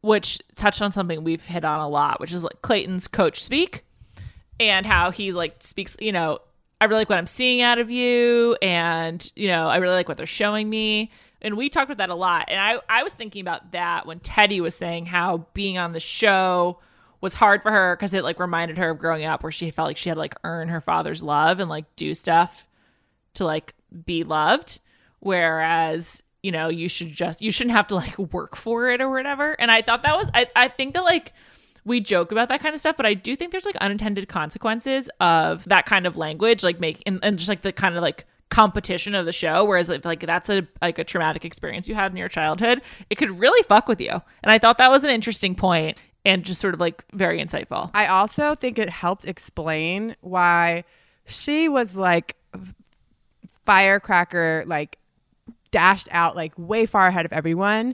[0.01, 3.85] which touched on something we've hit on a lot, which is like Clayton's coach speak
[4.59, 6.39] and how he's like speaks, you know,
[6.81, 10.07] I really like what I'm seeing out of you and, you know, I really like
[10.07, 11.11] what they're showing me.
[11.41, 12.45] And we talked about that a lot.
[12.49, 15.99] And I, I was thinking about that when Teddi was saying how being on the
[15.99, 16.79] show
[17.21, 19.87] was hard for her because it like reminded her of growing up where she felt
[19.87, 22.67] like she had to like earn her father's love and like do stuff
[23.33, 23.73] to like
[24.05, 24.79] be loved
[25.19, 29.09] whereas you know you should just you shouldn't have to like work for it or
[29.09, 31.33] whatever and i thought that was i, I think that like
[31.85, 35.09] we joke about that kind of stuff but i do think there's like unintended consequences
[35.19, 38.25] of that kind of language like make and, and just like the kind of like
[38.49, 42.11] competition of the show whereas if like that's a like a traumatic experience you had
[42.11, 45.09] in your childhood it could really fuck with you and i thought that was an
[45.09, 50.15] interesting point and just sort of like very insightful I also think it helped explain
[50.21, 50.83] why
[51.25, 52.35] she was like
[53.69, 54.97] firecracker, like
[55.69, 57.93] dashed out like way far ahead of everyone.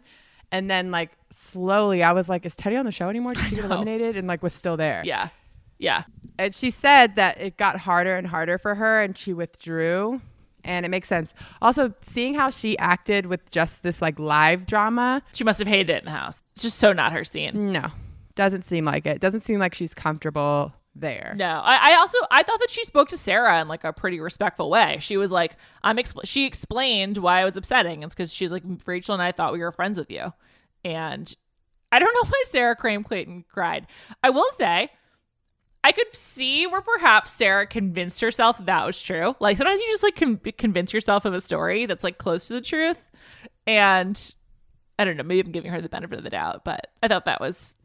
[0.55, 3.33] And then like slowly I was like, is Teddi on the show anymore?
[3.33, 4.15] Did she get eliminated?
[4.15, 5.01] And like was still there.
[5.05, 5.29] Yeah.
[5.77, 6.03] Yeah.
[6.39, 10.21] And she said that it got harder and harder for her and she withdrew.
[10.63, 11.33] And it makes sense.
[11.61, 15.89] Also, seeing how she acted with just this like live drama, She must have hated
[15.91, 16.41] it in the house.
[16.53, 17.71] It's just so not her scene.
[17.71, 17.87] no,
[18.33, 19.19] doesn't seem like it.
[19.19, 21.33] Doesn't seem like she's comfortable there.
[21.37, 24.19] No, I, I also I thought that she spoke to Sarah in like a pretty
[24.19, 24.97] respectful way.
[25.01, 28.03] She was like, "I'm." Expl-, she explained why it was upsetting.
[28.03, 30.33] It's because she's like, Rachel and I thought we were friends with you,
[30.83, 31.33] and
[31.91, 33.87] I don't know why Sarah Crane Clayton cried.
[34.23, 34.89] I will say,
[35.83, 39.35] I could see where perhaps Sarah convinced herself that, was true.
[39.39, 42.53] Like sometimes you just like con- convince yourself of a story that's like close to
[42.53, 43.11] the truth,
[43.67, 44.33] and
[44.97, 45.23] I don't know.
[45.23, 47.75] Maybe I'm giving her the benefit of the doubt, but I thought that was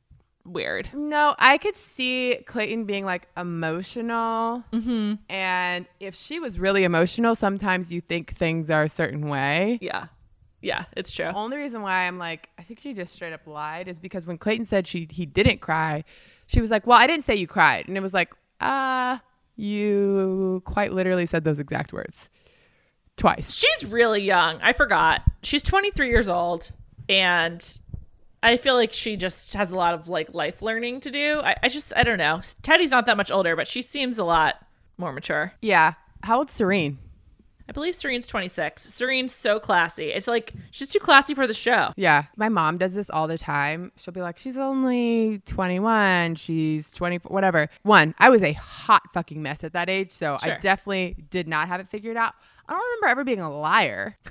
[0.44, 0.90] weird.
[0.94, 4.64] No, I could see Clayton being like emotional.
[4.72, 5.14] Mm-hmm.
[5.28, 9.78] And if she was really emotional, sometimes you think things are a certain way.
[9.80, 10.06] Yeah,
[10.60, 11.26] yeah, it's true.
[11.26, 14.38] Only reason why I'm like, I think she just straight up lied is because when
[14.38, 16.04] Clayton said she he didn't cry,
[16.46, 19.22] she was like, "Well, I didn't say you cried," and it was like, "Ah,
[19.56, 22.28] you quite literally said those exact words
[23.16, 24.58] twice." She's really young.
[24.60, 25.22] I forgot.
[25.42, 26.72] She's 23 years old,
[27.08, 27.78] and
[28.42, 31.40] I feel like she just has a lot of like life learning to do.
[31.42, 32.40] I, I just, I don't know.
[32.62, 34.56] Teddi's not that much older, but she seems a lot
[34.96, 35.52] more mature.
[35.60, 35.94] Yeah.
[36.22, 36.98] How old's Serene?
[37.68, 38.82] I believe Serene's 26.
[38.82, 40.06] Serene's so classy.
[40.10, 41.92] It's like she's too classy for the show.
[41.96, 42.24] Yeah.
[42.36, 43.92] My mom does this all the time.
[43.96, 46.34] She'll be like, she's only 21.
[46.34, 47.68] She's 20, whatever.
[47.82, 50.10] One, I was a hot fucking mess at that age.
[50.10, 50.54] So Sure.
[50.54, 52.34] I definitely did not have it figured out.
[52.68, 54.16] I don't remember ever being a liar.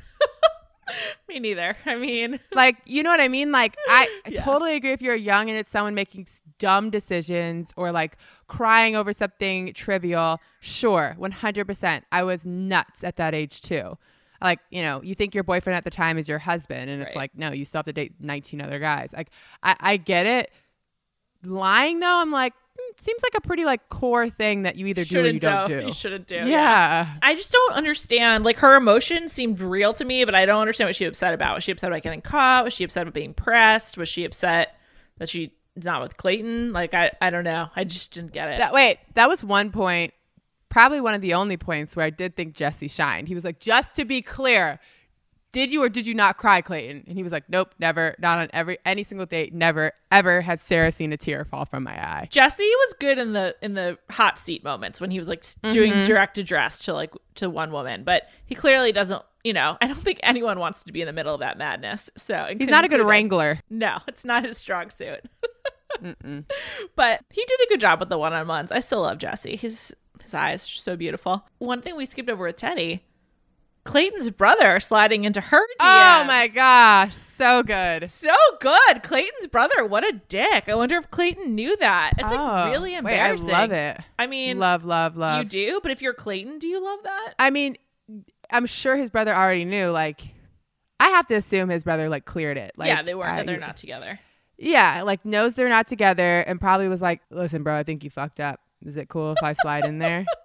[1.27, 1.75] Me neither.
[1.85, 3.51] I mean, like you know what i mean?
[3.51, 4.43] Like i I Yeah.
[4.43, 9.13] totally agree if you're young and it's someone making dumb decisions or like crying over
[9.13, 13.97] something trivial sure 100% i was nuts at that age too.
[14.41, 17.15] Like you know you think your boyfriend at the time is your husband and it's
[17.15, 19.13] like no you still have to date 19 other guys.
[19.15, 19.29] Like
[19.63, 20.51] i, I get it.
[21.43, 22.53] Lying though i'm like
[22.99, 25.85] seems like a pretty like core thing that you either do or you don't do
[25.85, 26.35] You shouldn't do.
[26.35, 27.07] yeah.
[27.21, 28.43] I just don't understand.
[28.43, 31.33] Like her emotion seemed real to me, but I don't understand what she was upset
[31.33, 31.55] about.
[31.55, 32.63] Was she upset about getting caught?
[32.65, 33.97] Was she upset about being pressed?
[33.97, 34.75] Was she upset
[35.17, 36.73] that she's not with Clayton?
[36.73, 37.69] Like I, I don't know.
[37.75, 38.57] I just didn't get it.
[38.59, 40.13] That wait, that was one point,
[40.69, 43.27] probably one of the only points where I did think Jesse shined.
[43.27, 44.79] He was like, just to be clear,
[45.51, 47.05] did you or did you not cry, Clayton?
[47.07, 50.61] And he was like, nope, never, not on every any single date, never, ever has
[50.61, 52.27] Sarah seen a tear fall from my eye.
[52.29, 55.91] Jesse was good in the in the hot seat moments when he was like doing
[55.91, 56.03] Mm-hmm.
[56.03, 59.21] direct address to like to one woman, but he clearly doesn't.
[59.43, 62.09] You know, I don't think anyone wants to be in the middle of that madness.
[62.17, 63.59] So He's not a good wrangler.
[63.69, 65.21] No, it's not his strong suit.
[66.95, 68.71] but he did a good job with the one on ones.
[68.71, 69.55] I still love Jesse.
[69.55, 71.45] His his eyes are so beautiful.
[71.59, 72.99] One thing we skipped over with Teddi,
[73.89, 75.61] Clayton's brother sliding into her.
[75.79, 78.07] Oh my gosh, so good.
[78.09, 78.29] So
[78.61, 79.01] good.
[79.01, 80.65] Clayton's brother, what a dick.
[80.69, 82.13] I wonder if Clayton knew that.
[82.19, 83.99] It's Oh, like really wait, I love it.
[84.19, 85.39] I mean, Love, love, love.
[85.43, 87.33] you do, but if you're Clayton, do you love that?
[87.39, 87.77] I mean,
[88.51, 89.89] I'm sure his brother already knew.
[89.89, 90.21] Like,
[90.99, 92.73] I have to assume his brother like cleared it.
[92.77, 93.25] Like, yeah, they were.
[93.25, 94.19] I- they're not together.
[94.59, 98.11] Yeah, like knows they're not together and probably was like, listen, bro, I think you
[98.11, 98.59] fucked up.
[98.85, 100.25] Is it cool if I slide in there?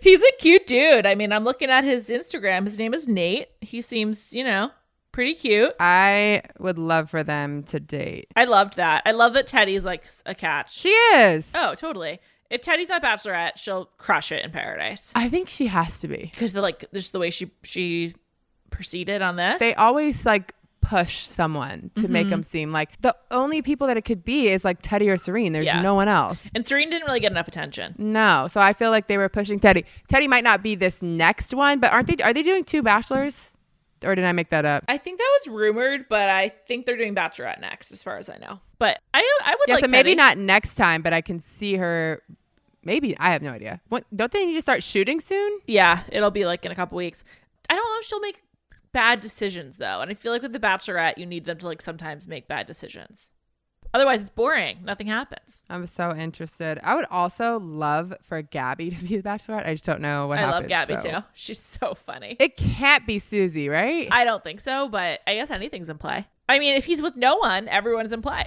[0.00, 1.06] He's a cute dude.
[1.06, 2.64] I mean, I'm looking at his Instagram.
[2.64, 3.48] His name is Nate.
[3.60, 4.70] He seems, you know,
[5.12, 5.74] pretty cute.
[5.78, 8.28] I would love for them to date.
[8.36, 9.02] I loved that.
[9.06, 10.72] I love that Teddi's like a catch.
[10.74, 11.50] She is.
[11.54, 12.20] oh, totally.
[12.50, 16.30] If Teddi's not Bachelorette, she'll crush it in Paradise I think she has to be.
[16.34, 18.14] because the like just the way she she
[18.70, 19.60] proceeded on this.
[19.60, 20.54] They always like
[20.90, 22.30] push someone to make Mm-hmm.
[22.30, 25.52] them seem like the only people that it could be is like Teddi or Serene.
[25.52, 25.80] There's Yeah.
[25.82, 26.50] no one else.
[26.54, 27.94] and Serene didn't really get enough attention.
[27.98, 29.84] No, so I feel like they were pushing Teddi.
[30.12, 32.22] Teddi might not be this next one, but aren't they?
[32.24, 33.52] Are they doing two bachelors?
[34.02, 34.84] Or did I make that up?
[34.88, 38.30] I think that was rumored, but I think they're doing Bachelorette next, as far as
[38.30, 38.58] I know.
[38.78, 40.16] But I I would Yeah, like so maybe Teddi.
[40.16, 42.22] not next time, but I can see her.
[42.82, 43.82] Maybe I have no idea.
[43.90, 45.60] What, don't they need to start shooting soon?
[45.66, 47.22] Yeah, it'll be like in a couple weeks.
[47.68, 48.42] I don't know if she'll make
[48.92, 51.82] bad decisions though, and I feel like with the Bachelorette, you need them to like
[51.82, 53.30] sometimes make bad decisions.
[53.92, 54.78] Otherwise, it's boring.
[54.84, 55.64] Nothing happens.
[55.68, 56.78] I'm so interested.
[56.84, 59.66] I would also love for Gabby to be the Bachelorette.
[59.66, 60.60] I just don't know what I happens.
[60.62, 61.10] love Gabby so.
[61.10, 61.24] too.
[61.34, 62.36] She's so funny.
[62.38, 64.08] It can't be Susie, right?
[64.10, 66.26] I don't think so, but I guess anything's in play.
[66.48, 68.46] I mean, if he's with no one, everyone's in play.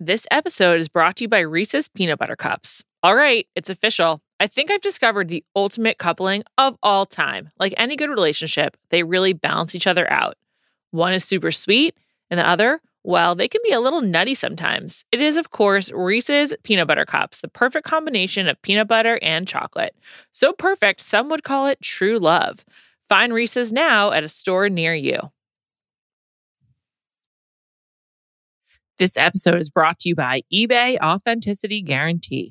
[0.00, 2.84] This episode is brought to you by Reese's Peanut Butter Cups.
[3.02, 4.22] All right, it's official.
[4.40, 7.50] I think I've discovered the ultimate coupling of all time.
[7.58, 10.36] Like any good relationship, they really balance each other out.
[10.90, 11.96] One is super sweet,
[12.30, 15.04] and the other Well, they can be a little nutty sometimes.
[15.12, 19.48] It is, of course, Reese's Peanut Butter Cups, the perfect combination of peanut butter and
[19.48, 19.94] chocolate.
[20.32, 22.64] So perfect, some would call it true love.
[23.08, 25.20] Find Reese's now at a store near you.
[28.98, 32.50] This episode is brought to you by eBay Authenticity Guarantee.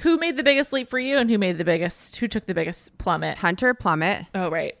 [0.00, 2.54] Who made the biggest leap for you and who made the biggest, who took the
[2.54, 3.38] biggest plummet?
[3.38, 4.26] Hunter Plummet.
[4.34, 4.76] Oh, right.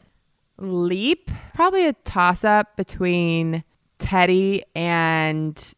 [0.58, 1.30] Leap.
[1.54, 3.64] Probably a toss up between
[3.98, 5.74] Teddi and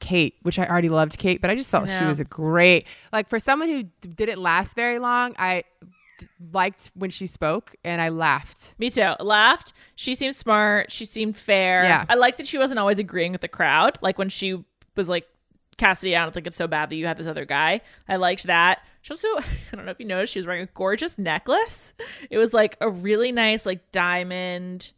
[0.00, 2.86] Kate, which I already loved Kate, but I just felt I she was a great,
[3.12, 5.64] like for someone who d- didn't last very long, I
[6.18, 8.74] d- liked when she spoke and I laughed.
[8.78, 9.14] Me too.
[9.20, 9.72] Laughed.
[9.96, 10.92] She seemed smart.
[10.92, 11.82] She seemed fair.
[11.82, 12.04] Yeah.
[12.08, 13.98] I like that she wasn't always agreeing with the crowd.
[14.00, 14.62] Like when she
[14.96, 15.26] was like,
[15.76, 17.80] Cassidy, I don't think it's so bad that you had this other guy.
[18.08, 18.82] I liked that.
[19.02, 21.94] She also, I don't know if you noticed, she was wearing a gorgeous necklace.
[22.30, 24.92] It was like a really nice, like diamond,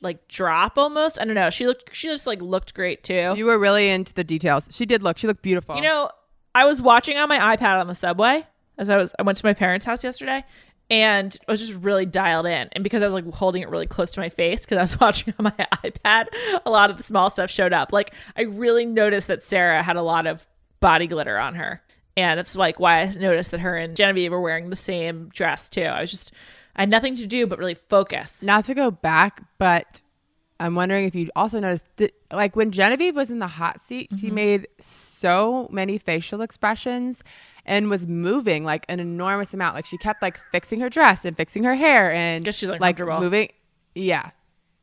[0.00, 1.20] like drop almost.
[1.20, 1.50] I don't know.
[1.50, 3.34] She looked, she just like looked great too.
[3.36, 4.68] You were really into the details.
[4.70, 5.76] She did look, she looked beautiful.
[5.76, 6.10] You know,
[6.54, 8.46] I was watching on my iPad on the subway
[8.80, 10.44] as I was I went to my parents' house yesterday
[10.90, 12.68] and I was just really dialed in.
[12.72, 15.00] And because I was like holding it really close to my face because I was
[15.00, 16.26] watching on my iPad,
[16.66, 17.92] a lot of the small stuff showed up.
[17.92, 20.46] Like I really noticed that Sarah had a lot of
[20.80, 21.80] body glitter on her.
[22.16, 25.70] And it's like why I noticed that her and Genevieve were wearing the same dress
[25.70, 25.82] too.
[25.82, 26.32] I was just
[26.74, 28.42] I had nothing to do but really focus.
[28.42, 30.00] not to go back, but
[30.58, 34.10] I'm wondering if you also noticed that, like when Genevieve was in the hot seat,
[34.18, 34.34] she mm-hmm.
[34.34, 37.22] made so many facial expressions
[37.70, 39.76] and was moving like an enormous amount.
[39.76, 42.80] Like she kept like fixing her dress and fixing her hair and Guess she's like
[42.80, 43.20] uncomfortable.
[43.20, 43.48] moving.
[43.94, 44.30] Yeah,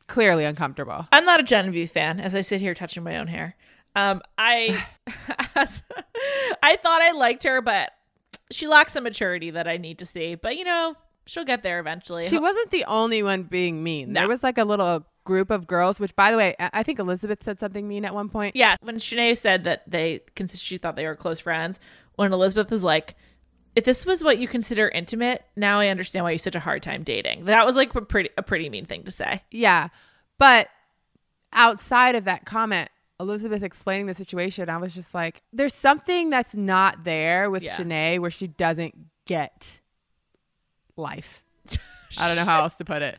[0.06, 1.06] clearly uncomfortable.
[1.12, 3.54] I'm not a Genevieve fan as I sit here touching my own hair.
[3.94, 4.82] Um, I
[5.54, 7.92] I thought I liked her, but
[8.50, 10.34] she lacks some maturity that I need to see.
[10.34, 10.94] But you know,
[11.26, 12.24] she'll get there eventually.
[12.24, 14.12] She wasn't the only one being mean.
[14.12, 14.20] No.
[14.20, 17.44] There was like a little group of girls, which by the way, I think Elizabeth
[17.44, 18.56] said something mean at one point.
[18.56, 20.20] yeah, when Shanae said that they
[20.54, 21.80] she thought they were close friends,
[22.18, 23.14] when Elizabeth was like,
[23.76, 26.60] "If this was what you consider intimate, now I understand why you have such a
[26.60, 29.42] hard time dating." That was like a pretty a pretty mean thing to say.
[29.50, 29.88] Yeah.
[30.38, 30.68] But
[31.52, 36.54] outside of that comment, Elizabeth explaining the situation, I was just like, there's something that's
[36.54, 37.76] not there with Yeah.
[37.76, 38.94] Shanae where she doesn't
[39.26, 39.80] get
[40.96, 41.42] life.
[42.20, 43.18] I don't know how else to put it.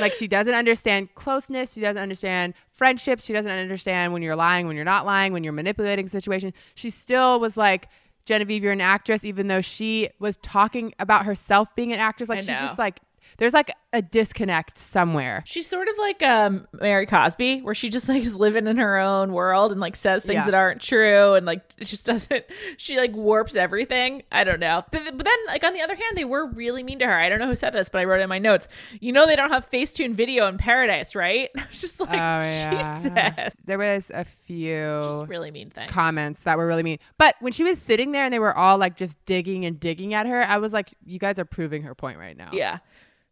[0.00, 1.72] Like she doesn't understand closeness.
[1.72, 3.24] She doesn't understand friendships.
[3.24, 6.52] She doesn't understand when you're lying, when you're not lying, when you're manipulating situation.
[6.74, 7.88] She still was like,
[8.24, 12.28] Genevieve, you're an actress, even though she was talking about herself being an actress.
[12.28, 13.00] Like she just like,
[13.40, 15.42] there's like a disconnect somewhere.
[15.46, 18.98] She's sort of like um Mary Cosby, where she just like is living in her
[18.98, 20.44] own world and like says things Yeah.
[20.44, 22.44] that aren't true and like it just doesn't.
[22.76, 24.22] She like warps everything.
[24.30, 27.00] I don't know, but but then like on the other hand, they were really mean
[27.00, 27.12] to her.
[27.18, 28.68] I don't know who said this, but I wrote in my notes.
[29.00, 31.50] You know they don't have Facetune video in Paradise, right?
[31.56, 33.00] I was just like, oh yeah.
[33.02, 35.90] Jesus, There was a few just really mean things.
[35.90, 36.98] comments that were really mean.
[37.18, 40.14] But when she was sitting there and they were all like just digging and digging
[40.14, 42.50] at her, I was like, you guys are proving her point right now.
[42.52, 42.78] Yeah.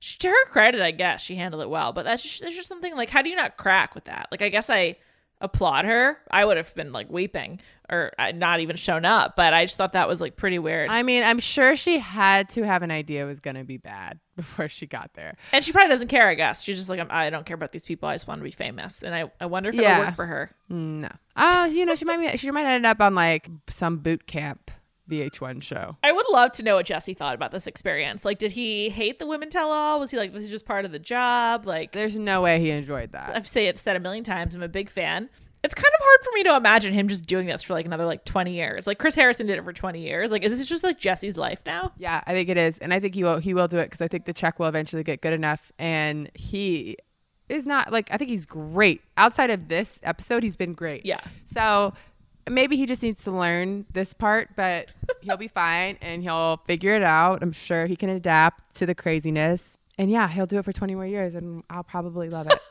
[0.00, 2.68] She, to her credit, I guess she handled it well, but that's just, there's just
[2.68, 4.28] something like, how do you not crack with that?
[4.30, 4.96] Like, I guess I
[5.40, 6.18] applaud her.
[6.30, 9.76] I would have been like weeping or uh, not even shown up, but I just
[9.76, 10.90] thought that was like pretty weird.
[10.90, 13.76] I mean, I'm sure she had to have an idea it was going to be
[13.76, 15.36] bad before she got there.
[15.52, 16.62] and she probably doesn't care, I guess.
[16.64, 18.08] She's just like, I'm, I don't care about these people.
[18.08, 19.02] I just want to be famous.
[19.04, 19.94] And I, I wonder if Yeah.
[19.98, 20.50] it'll work for her.
[20.68, 21.08] No.
[21.36, 24.72] Oh, you know, she might be, she might end up on like some boot camp
[25.08, 25.96] VH1 show.
[26.02, 28.24] I would love to know what Jesse thought about this experience.
[28.24, 29.98] Like, did he hate the women tell all?
[30.00, 31.66] Was he like, this is just part of the job?
[31.66, 33.34] Like, There's no way he enjoyed that.
[33.34, 34.54] I've say it said a million times.
[34.54, 35.28] I'm a big fan.
[35.64, 38.06] It's kind of hard for me to imagine him just doing this for like another
[38.06, 38.86] like 20 years.
[38.86, 40.30] Like Chris Harrison did it for 20 years.
[40.30, 41.92] Like, is this just like Jesse's life now?
[41.98, 43.38] Yeah, I think it is, and I think he will.
[43.38, 46.30] He will do it because I think the check will eventually get good enough, and
[46.34, 46.96] he
[47.48, 49.02] is not like I think he's great.
[49.16, 51.04] Outside of this episode, he's been great.
[51.04, 51.20] Yeah.
[51.46, 51.92] So
[52.52, 56.94] maybe he just needs to learn this part, but he'll be fine and he'll figure
[56.94, 57.42] it out.
[57.42, 59.78] I'm sure he can adapt to the craziness.
[59.98, 62.58] And yeah, he'll do it for 20 more years and I'll probably love it.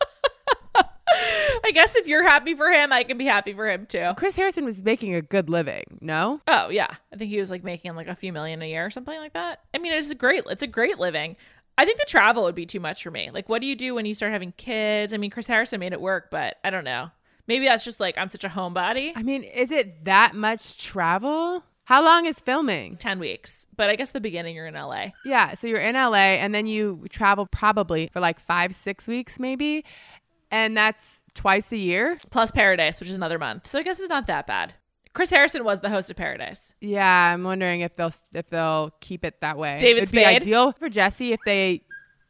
[1.63, 4.11] I guess if you're happy for him, I can be happy for him too.
[4.15, 6.39] Chris Harrison was making a good living, no?
[6.47, 8.89] Oh yeah, I think he was like making like a few million a year or
[8.89, 9.61] something like that.
[9.73, 11.35] I mean, it's a great, it's a great living.
[11.77, 13.29] I think the travel would be too much for me.
[13.31, 15.13] Like, what do you do when you start having kids?
[15.13, 17.11] I mean, Chris Harrison made it work, but I don't know.
[17.47, 19.13] Maybe that's just like I'm such a homebody.
[19.15, 21.63] I mean, is it that much travel?
[21.85, 22.97] How long is filming?
[22.97, 25.11] 10 weeks, but I guess the beginning you're in LA.
[25.23, 29.39] Yeah, so you're in LA and then you travel probably for like five, six weeks
[29.39, 29.85] maybe.
[30.51, 32.17] And that's twice a year.
[32.29, 33.67] Plus Paradise, which is another month.
[33.67, 34.73] So I guess it's not that bad.
[35.13, 36.75] Chris Harrison was the host of Paradise.
[36.81, 39.77] Yeah, I'm wondering if they'll if they'll keep it that way.
[39.79, 41.83] David It'd be ideal for Jesse if they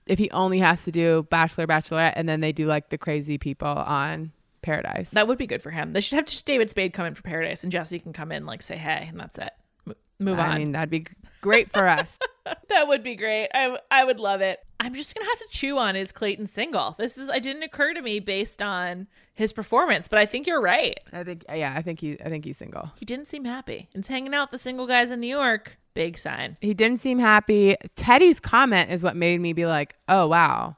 [0.06, 3.38] if he only has to do Bachelor, Bachelorette, and then they do like the crazy
[3.38, 5.12] people on Paradise.
[5.12, 5.94] That would be good for him.
[5.94, 8.46] They should have just David Spade come in for Paradise and Jesse can come in
[8.46, 9.52] like say hey and that's it.
[9.88, 10.52] M- move I on.
[10.52, 11.06] I mean, that'd be
[11.42, 12.18] great for us.
[12.70, 13.50] that would be great.
[13.54, 14.60] I I would love it.
[14.80, 16.96] I'm just gonna have to chew on his Clayton single.
[16.98, 20.62] This is I didn't occur to me based on his performance, but I think you're
[20.62, 21.00] right.
[21.14, 22.92] I think yeah, I think he I think he's single.
[22.98, 23.90] He didn't seem happy.
[23.94, 26.58] And hanging out with the single guys in New York, big sign.
[26.62, 27.76] He didn't seem happy.
[27.96, 30.78] Teddi's comment is what made me be like, "Oh wow,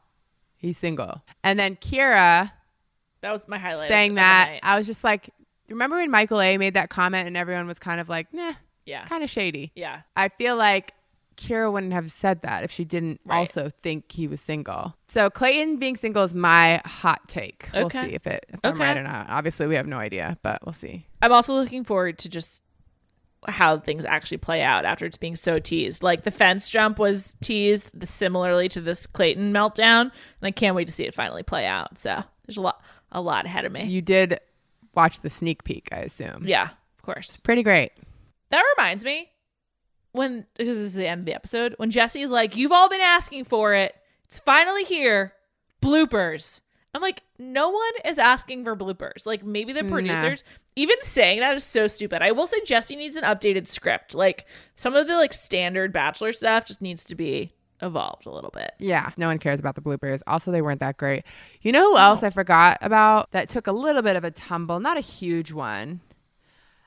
[0.58, 2.52] he's single." And then Kira
[3.22, 3.88] That was my highlight.
[3.88, 4.60] saying that.
[4.64, 5.30] I was just like,
[5.70, 8.54] remember when Michael A made that comment and everyone was kind of like, "Nah,
[8.86, 10.02] yeah, kind of shady." yeah.
[10.16, 10.94] I feel like
[11.38, 13.38] Kira wouldn't have said that if she didn't Right.
[13.40, 14.96] also think he was single.
[15.08, 17.70] So Clayton being single is my hot take.
[17.74, 19.30] We'll see if it if I'm right or not.
[19.30, 21.06] Obviously, we have no idea, but we'll see.
[21.22, 22.64] I'm also looking forward to just
[23.48, 26.04] how things actually play out after it's being so teased.
[26.04, 30.12] Like the fence jump was teased the, similarly to this Clayton meltdown, and
[30.44, 32.00] I can't wait to see it finally play out.
[32.00, 32.82] So there's a lot,
[33.12, 33.86] a lot ahead of me.
[33.86, 34.40] You did
[34.94, 36.44] watch the sneak peek, I assume.
[36.46, 37.38] yeah, of course.
[37.38, 37.92] Pretty great.
[38.50, 39.30] That reminds me
[40.12, 43.02] when because this is the end of the episode when Jesse's like, "You've all been
[43.02, 43.96] asking for it.
[44.26, 45.34] It's finally here."
[45.82, 46.62] Bloopers.
[46.94, 49.26] I'm like, no one is asking for bloopers.
[49.26, 49.90] Like maybe the Nah.
[50.80, 52.22] Even saying that is so stupid.
[52.22, 54.16] I will say Jesse needs an updated script.
[54.16, 54.46] Like
[54.78, 57.52] some of the like standard Bachelor stuff just needs to be
[57.82, 58.72] evolved a little bit.
[58.80, 60.22] Yeah, no one cares about the bloopers.
[60.26, 61.26] Also, they weren't that great.
[61.62, 64.80] You know who else I forgot about that took a little bit of a tumble,
[64.80, 66.00] not a huge one.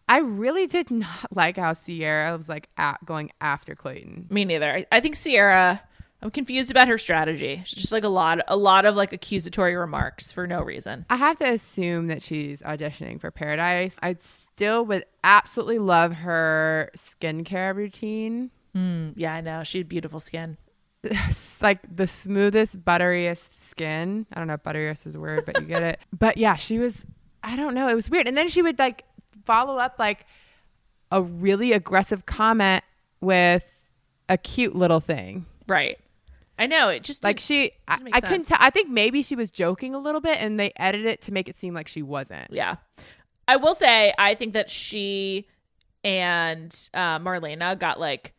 [0.08, 4.28] I really did not like how Sierra was like at going after Clayton.
[4.30, 4.72] Me neither.
[4.72, 5.82] I, I think Sierra.
[6.22, 7.62] I'm confused about her strategy.
[7.64, 11.04] She's just like a lot, a lot of like accusatory remarks for no reason.
[11.10, 13.96] I have to assume that she's auditioning for Paradise.
[14.00, 18.52] I still would absolutely love her skincare routine.
[18.76, 19.64] Mm, yeah, I know.
[19.64, 20.58] She had beautiful skin.
[21.02, 24.26] It's like the smoothest, butteriest skin.
[24.32, 25.98] I don't know if butteriest is a word, but you get it.
[26.16, 27.04] But yeah, she was,
[27.42, 28.28] I don't know, it was weird.
[28.28, 29.04] And then she would like
[29.44, 30.24] follow up like
[31.10, 32.84] a really aggressive comment
[33.20, 33.64] with
[34.28, 35.46] a cute little thing.
[35.66, 35.98] Right.
[36.58, 36.88] I know.
[36.88, 38.58] It just Like she, I, I couldn't tell.
[38.60, 41.48] I think maybe she was joking a little bit and they edited it to make
[41.48, 42.52] it seem like she wasn't.
[42.52, 42.76] Yeah.
[43.48, 45.48] I will say, I think that she
[46.04, 48.34] and uh, Marlena got like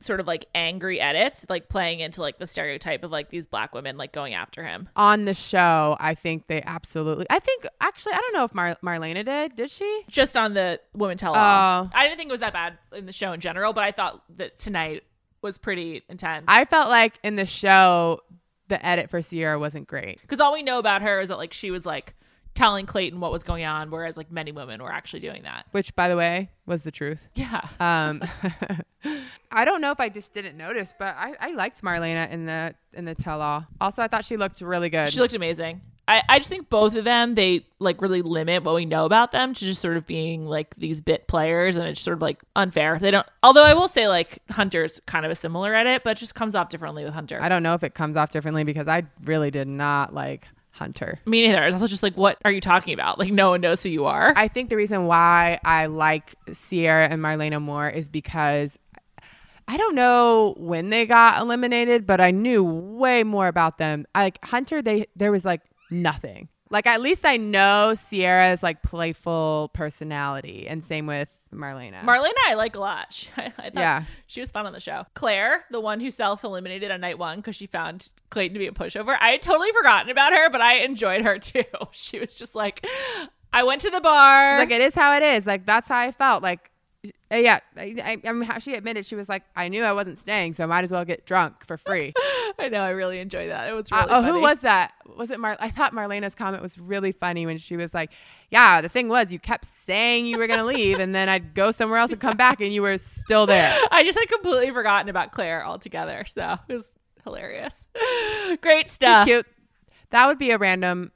[0.00, 3.74] sort of like angry edits, like playing into like the stereotype of like these black
[3.74, 4.88] women like going after him.
[4.96, 8.78] On the show, I think they absolutely, I think actually, I don't know if Mar-
[8.82, 9.56] Marlena did.
[9.56, 10.02] Did she?
[10.08, 11.84] Just on the women tell all.
[11.84, 11.90] Oh.
[11.94, 14.22] I didn't think it was that bad in the show in general, but I thought
[14.36, 15.04] that tonight
[15.42, 16.44] was pretty intense.
[16.48, 18.20] I felt like in the show,
[18.68, 20.20] the edit for Sierra wasn't great.
[20.20, 22.14] Because all we know about her is that like she was like
[22.54, 25.66] telling Clayton what was going on, whereas like many women were actually doing that.
[25.70, 27.60] which by the way was the truth Yeah.
[27.78, 28.22] um
[29.52, 32.74] i don't know if i just didn't notice but i, I liked marlena in the
[32.92, 35.80] in the tell-all also i thought she looked really good She looked amazing.
[36.10, 39.30] I, I just think both of them, they like really limit what we know about
[39.30, 42.42] them to just sort of being like these bit players and it's sort of like
[42.56, 42.98] unfair.
[42.98, 46.20] They don't, although I will say like Hunter's kind of a similar edit, but it
[46.20, 47.38] just comes off differently with Hunter.
[47.40, 51.20] i don't know if it comes off differently because i really did not like hunter
[51.26, 51.64] Me neither.
[51.64, 53.18] It's also just like, what are you talking about?
[53.18, 54.32] Like, no one knows who you are.
[54.36, 58.78] i think the reason why i like sierra and marlena more is because
[59.68, 64.04] I don't know when they got eliminated, but I knew way more about them.
[64.12, 66.48] Like Hunter, they there was like nothing.
[66.72, 72.02] Like at least I know Sierra's like playful personality, and same with Marlena.
[72.04, 73.06] Marlena, I like a lot.
[73.12, 74.04] She, I, I thought Yeah.
[74.28, 75.04] she was fun on the show.
[75.14, 78.68] Claire, the one who self eliminated on night one because she found Clayton to be
[78.68, 81.64] a pushover, I had totally forgotten about her, but I enjoyed her too.
[81.90, 82.86] She was just like,
[83.52, 84.58] I went to the bar.
[84.58, 85.46] like it is how it is.
[85.46, 86.40] Like that's how I felt.
[86.44, 86.69] Like
[87.32, 89.92] Uh, yeah, I, I, I mean, how she admitted she was like, I knew I
[89.92, 92.12] wasn't staying, so I might as well get drunk for free.
[92.58, 92.82] I know.
[92.82, 93.70] I really enjoyed that.
[93.70, 94.32] It was Uh, really oh, funny.
[94.34, 94.92] who was that?
[95.16, 95.56] Was it Mar?
[95.60, 98.10] I thought Marlena's comment was really funny when she was like,
[98.50, 101.70] "Yeah, the thing was, you kept saying you were gonna leave, and then I'd go
[101.70, 105.08] somewhere else and come back, and you were still there." I just had completely forgotten
[105.08, 106.24] about Claire altogether.
[106.26, 106.92] So it was
[107.24, 107.88] hilarious.
[108.60, 109.26] Great She's stuff.
[109.26, 109.46] cute.
[110.10, 111.12] That would be a random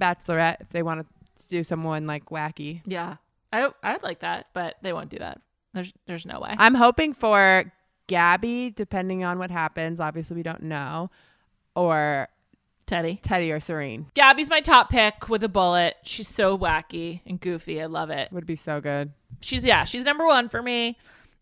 [0.00, 1.06] bachelorette if they wanted
[1.38, 2.82] to do someone like wacky.
[2.84, 3.16] Yeah.
[3.64, 5.40] I I'd like that, but they won't do that.
[5.74, 6.54] There's there's no way.
[6.58, 7.72] I'm hoping for
[8.06, 10.00] Gabby, depending on what happens.
[10.00, 11.10] Obviously, we don't know,
[11.74, 12.28] or
[12.86, 13.20] Teddi.
[13.20, 15.96] Teddi or Serene Gabby's my top pick with a bullet.
[16.04, 17.82] She's so wacky and goofy.
[17.82, 18.30] I love it.
[18.32, 19.12] would be so good.
[19.40, 20.96] She's yeah, she's number one for me.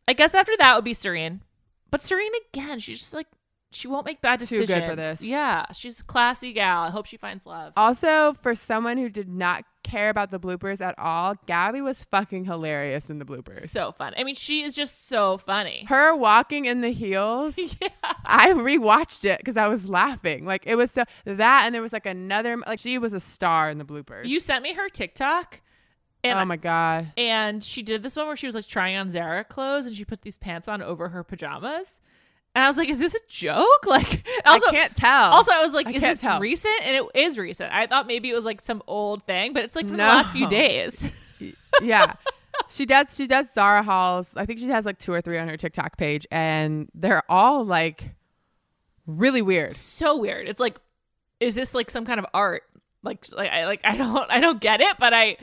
[0.08, 1.42] I guess after that would be Serene.
[1.90, 3.28] But Serene again, she's just like
[3.74, 4.68] she won't make bad decisions.
[4.68, 5.20] Too good for this.
[5.20, 6.82] Yeah, she's a classy gal.
[6.82, 7.72] I hope she finds love.
[7.76, 12.44] Also, for someone who did not care about the bloopers at all, Gabby was fucking
[12.46, 13.68] hilarious in the bloopers.
[13.68, 14.14] So fun.
[14.16, 15.84] I mean, she is just so funny.
[15.88, 17.56] Her walking in the heels.
[17.56, 17.88] yeah.
[18.24, 20.44] I rewatched it because I was laughing.
[20.44, 22.56] Like it was so that, and there was like another.
[22.66, 24.26] Like she was a star in the bloopers.
[24.26, 25.60] You sent me her TikTok.
[26.24, 27.12] And oh my god!
[27.18, 30.06] And she did this one where she was like trying on Zara clothes and she
[30.06, 32.00] put these pants on over her pajamas.
[32.54, 33.66] And I was like, is this a joke?
[33.86, 35.32] Like, also, I can't tell.
[35.32, 36.40] Also, I was like, I is this tell.
[36.40, 36.74] recent?
[36.82, 37.72] And it is recent.
[37.72, 40.32] I thought maybe it was like some old thing, but it's like from the last
[40.32, 41.04] few days.
[41.82, 42.14] yeah.
[42.70, 44.32] She does she does Zara hauls.
[44.36, 47.64] I think she has like two or three on her TikTok page and they're all
[47.64, 48.14] like
[49.06, 49.74] really weird.
[49.74, 50.48] so weird.
[50.48, 50.76] It's like,
[51.40, 52.62] is this like some kind of art?
[53.02, 55.36] Like, like I like I don't I don't get it, but I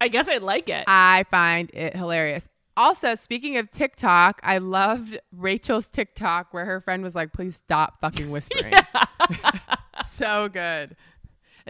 [0.00, 0.84] I guess I like it.
[0.86, 2.48] I find it hilarious.
[2.80, 8.00] Also, speaking of TikTok, I loved Rachel's TikTok where her friend was like, "Please stop
[8.00, 8.72] fucking whispering."
[10.14, 10.96] so good.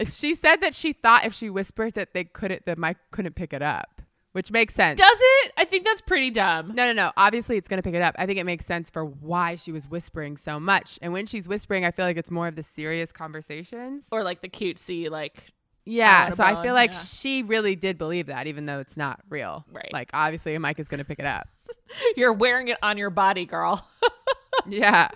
[0.05, 3.51] She said that she thought if she whispered that they couldn't, the mic couldn't pick
[3.51, 4.01] it up,
[4.31, 5.01] which makes sense.
[5.01, 5.51] Does it?
[5.57, 6.69] I think that's pretty dumb.
[6.69, 7.11] No, no, no.
[7.17, 8.15] Obviously, it's going to pick it up.
[8.17, 10.97] I think it makes sense for why she was whispering so much.
[11.01, 14.05] And when she's whispering, I feel like it's more of the serious conversations.
[14.13, 15.51] Or like the cutesy like
[15.85, 16.29] Yeah.
[16.29, 16.99] So I feel like yeah.
[16.99, 19.65] she really did believe that, even though it's not real.
[19.71, 19.89] Right.
[19.91, 21.47] Like, obviously, a mic is going to pick it up.
[22.15, 23.87] you're wearing it on your body, girl.
[24.67, 25.09] yeah.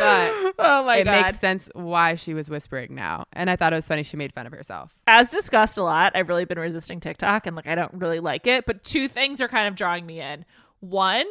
[0.00, 1.26] But oh my it god.
[1.26, 3.24] makes sense why she was whispering now.
[3.32, 4.94] And I thought it was funny she made fun of herself.
[5.06, 8.46] As discussed a lot, I've really been resisting TikTok and like I don't really like
[8.46, 10.44] it, but two things are kind of drawing me in.
[10.80, 11.26] One,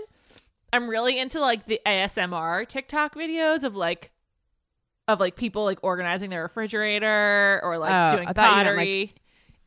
[0.73, 4.11] I'm really into like the ASMR TikTok videos of like
[5.07, 8.99] of like people like organizing their refrigerator or like Oh, doing you meant, pottery.
[9.13, 9.21] like,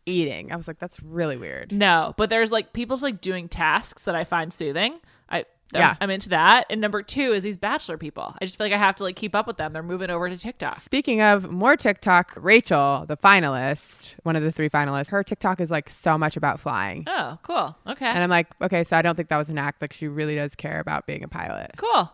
[0.06, 0.50] Eating.
[0.50, 1.72] I was like, that's really weird.
[1.72, 4.98] No, but there's like people's like doing tasks that I find soothing.
[5.28, 5.94] I Yeah.
[6.00, 6.66] I'm into that.
[6.70, 8.34] And number two is these bachelor people.
[8.40, 9.72] I just feel like I have to like keep up with them.
[9.72, 10.80] They're moving over to TikTok.
[10.80, 15.70] Speaking of more TikTok, Rachel, the finalist, one of the three finalists, her TikTok is
[15.70, 17.04] like so much about flying.
[17.06, 17.76] Oh, cool.
[17.86, 18.06] Okay.
[18.06, 19.80] And I'm like, okay, so I don't think that was an act.
[19.80, 21.72] Like, she really does care about being a pilot.
[21.76, 22.10] cool.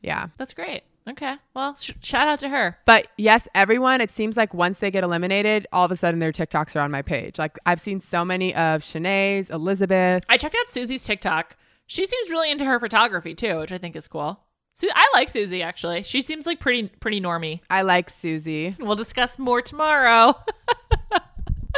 [0.00, 0.28] Yeah.
[0.38, 0.82] That's great.
[1.08, 1.34] Okay.
[1.54, 2.78] Well, sh- shout out to her.
[2.86, 6.32] But yes, everyone, it seems like once they get eliminated, all of a sudden their
[6.32, 7.38] TikToks are on my page.
[7.38, 10.22] Like, I've seen so many of Shanae's, Elizabeth.
[10.28, 11.56] I checked out Susie's TikTok.
[11.86, 14.40] She seems really into her photography too, which I think is cool.
[14.74, 16.02] Su- I like Susie actually.
[16.04, 17.60] She seems like pretty pretty normy.
[17.68, 18.74] I like Susie.
[18.78, 20.34] We'll discuss more tomorrow.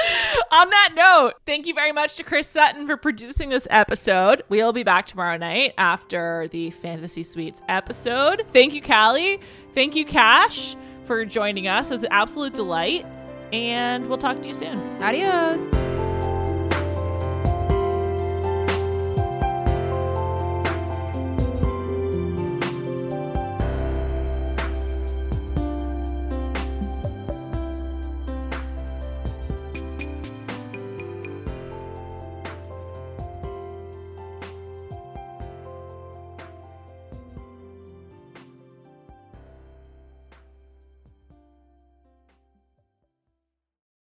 [0.51, 4.43] On that note, thank you very much to Chris Sutton for producing this episode.
[4.49, 8.45] We'll be back tomorrow night after the Fantasy Suites episode.
[8.53, 9.41] Thank you, Callie.
[9.75, 10.77] Thank you, Cash,
[11.07, 11.91] for joining us.
[11.91, 13.07] It was an absolute delight.
[13.53, 14.79] And we'll talk to you soon.
[15.03, 16.04] Adios.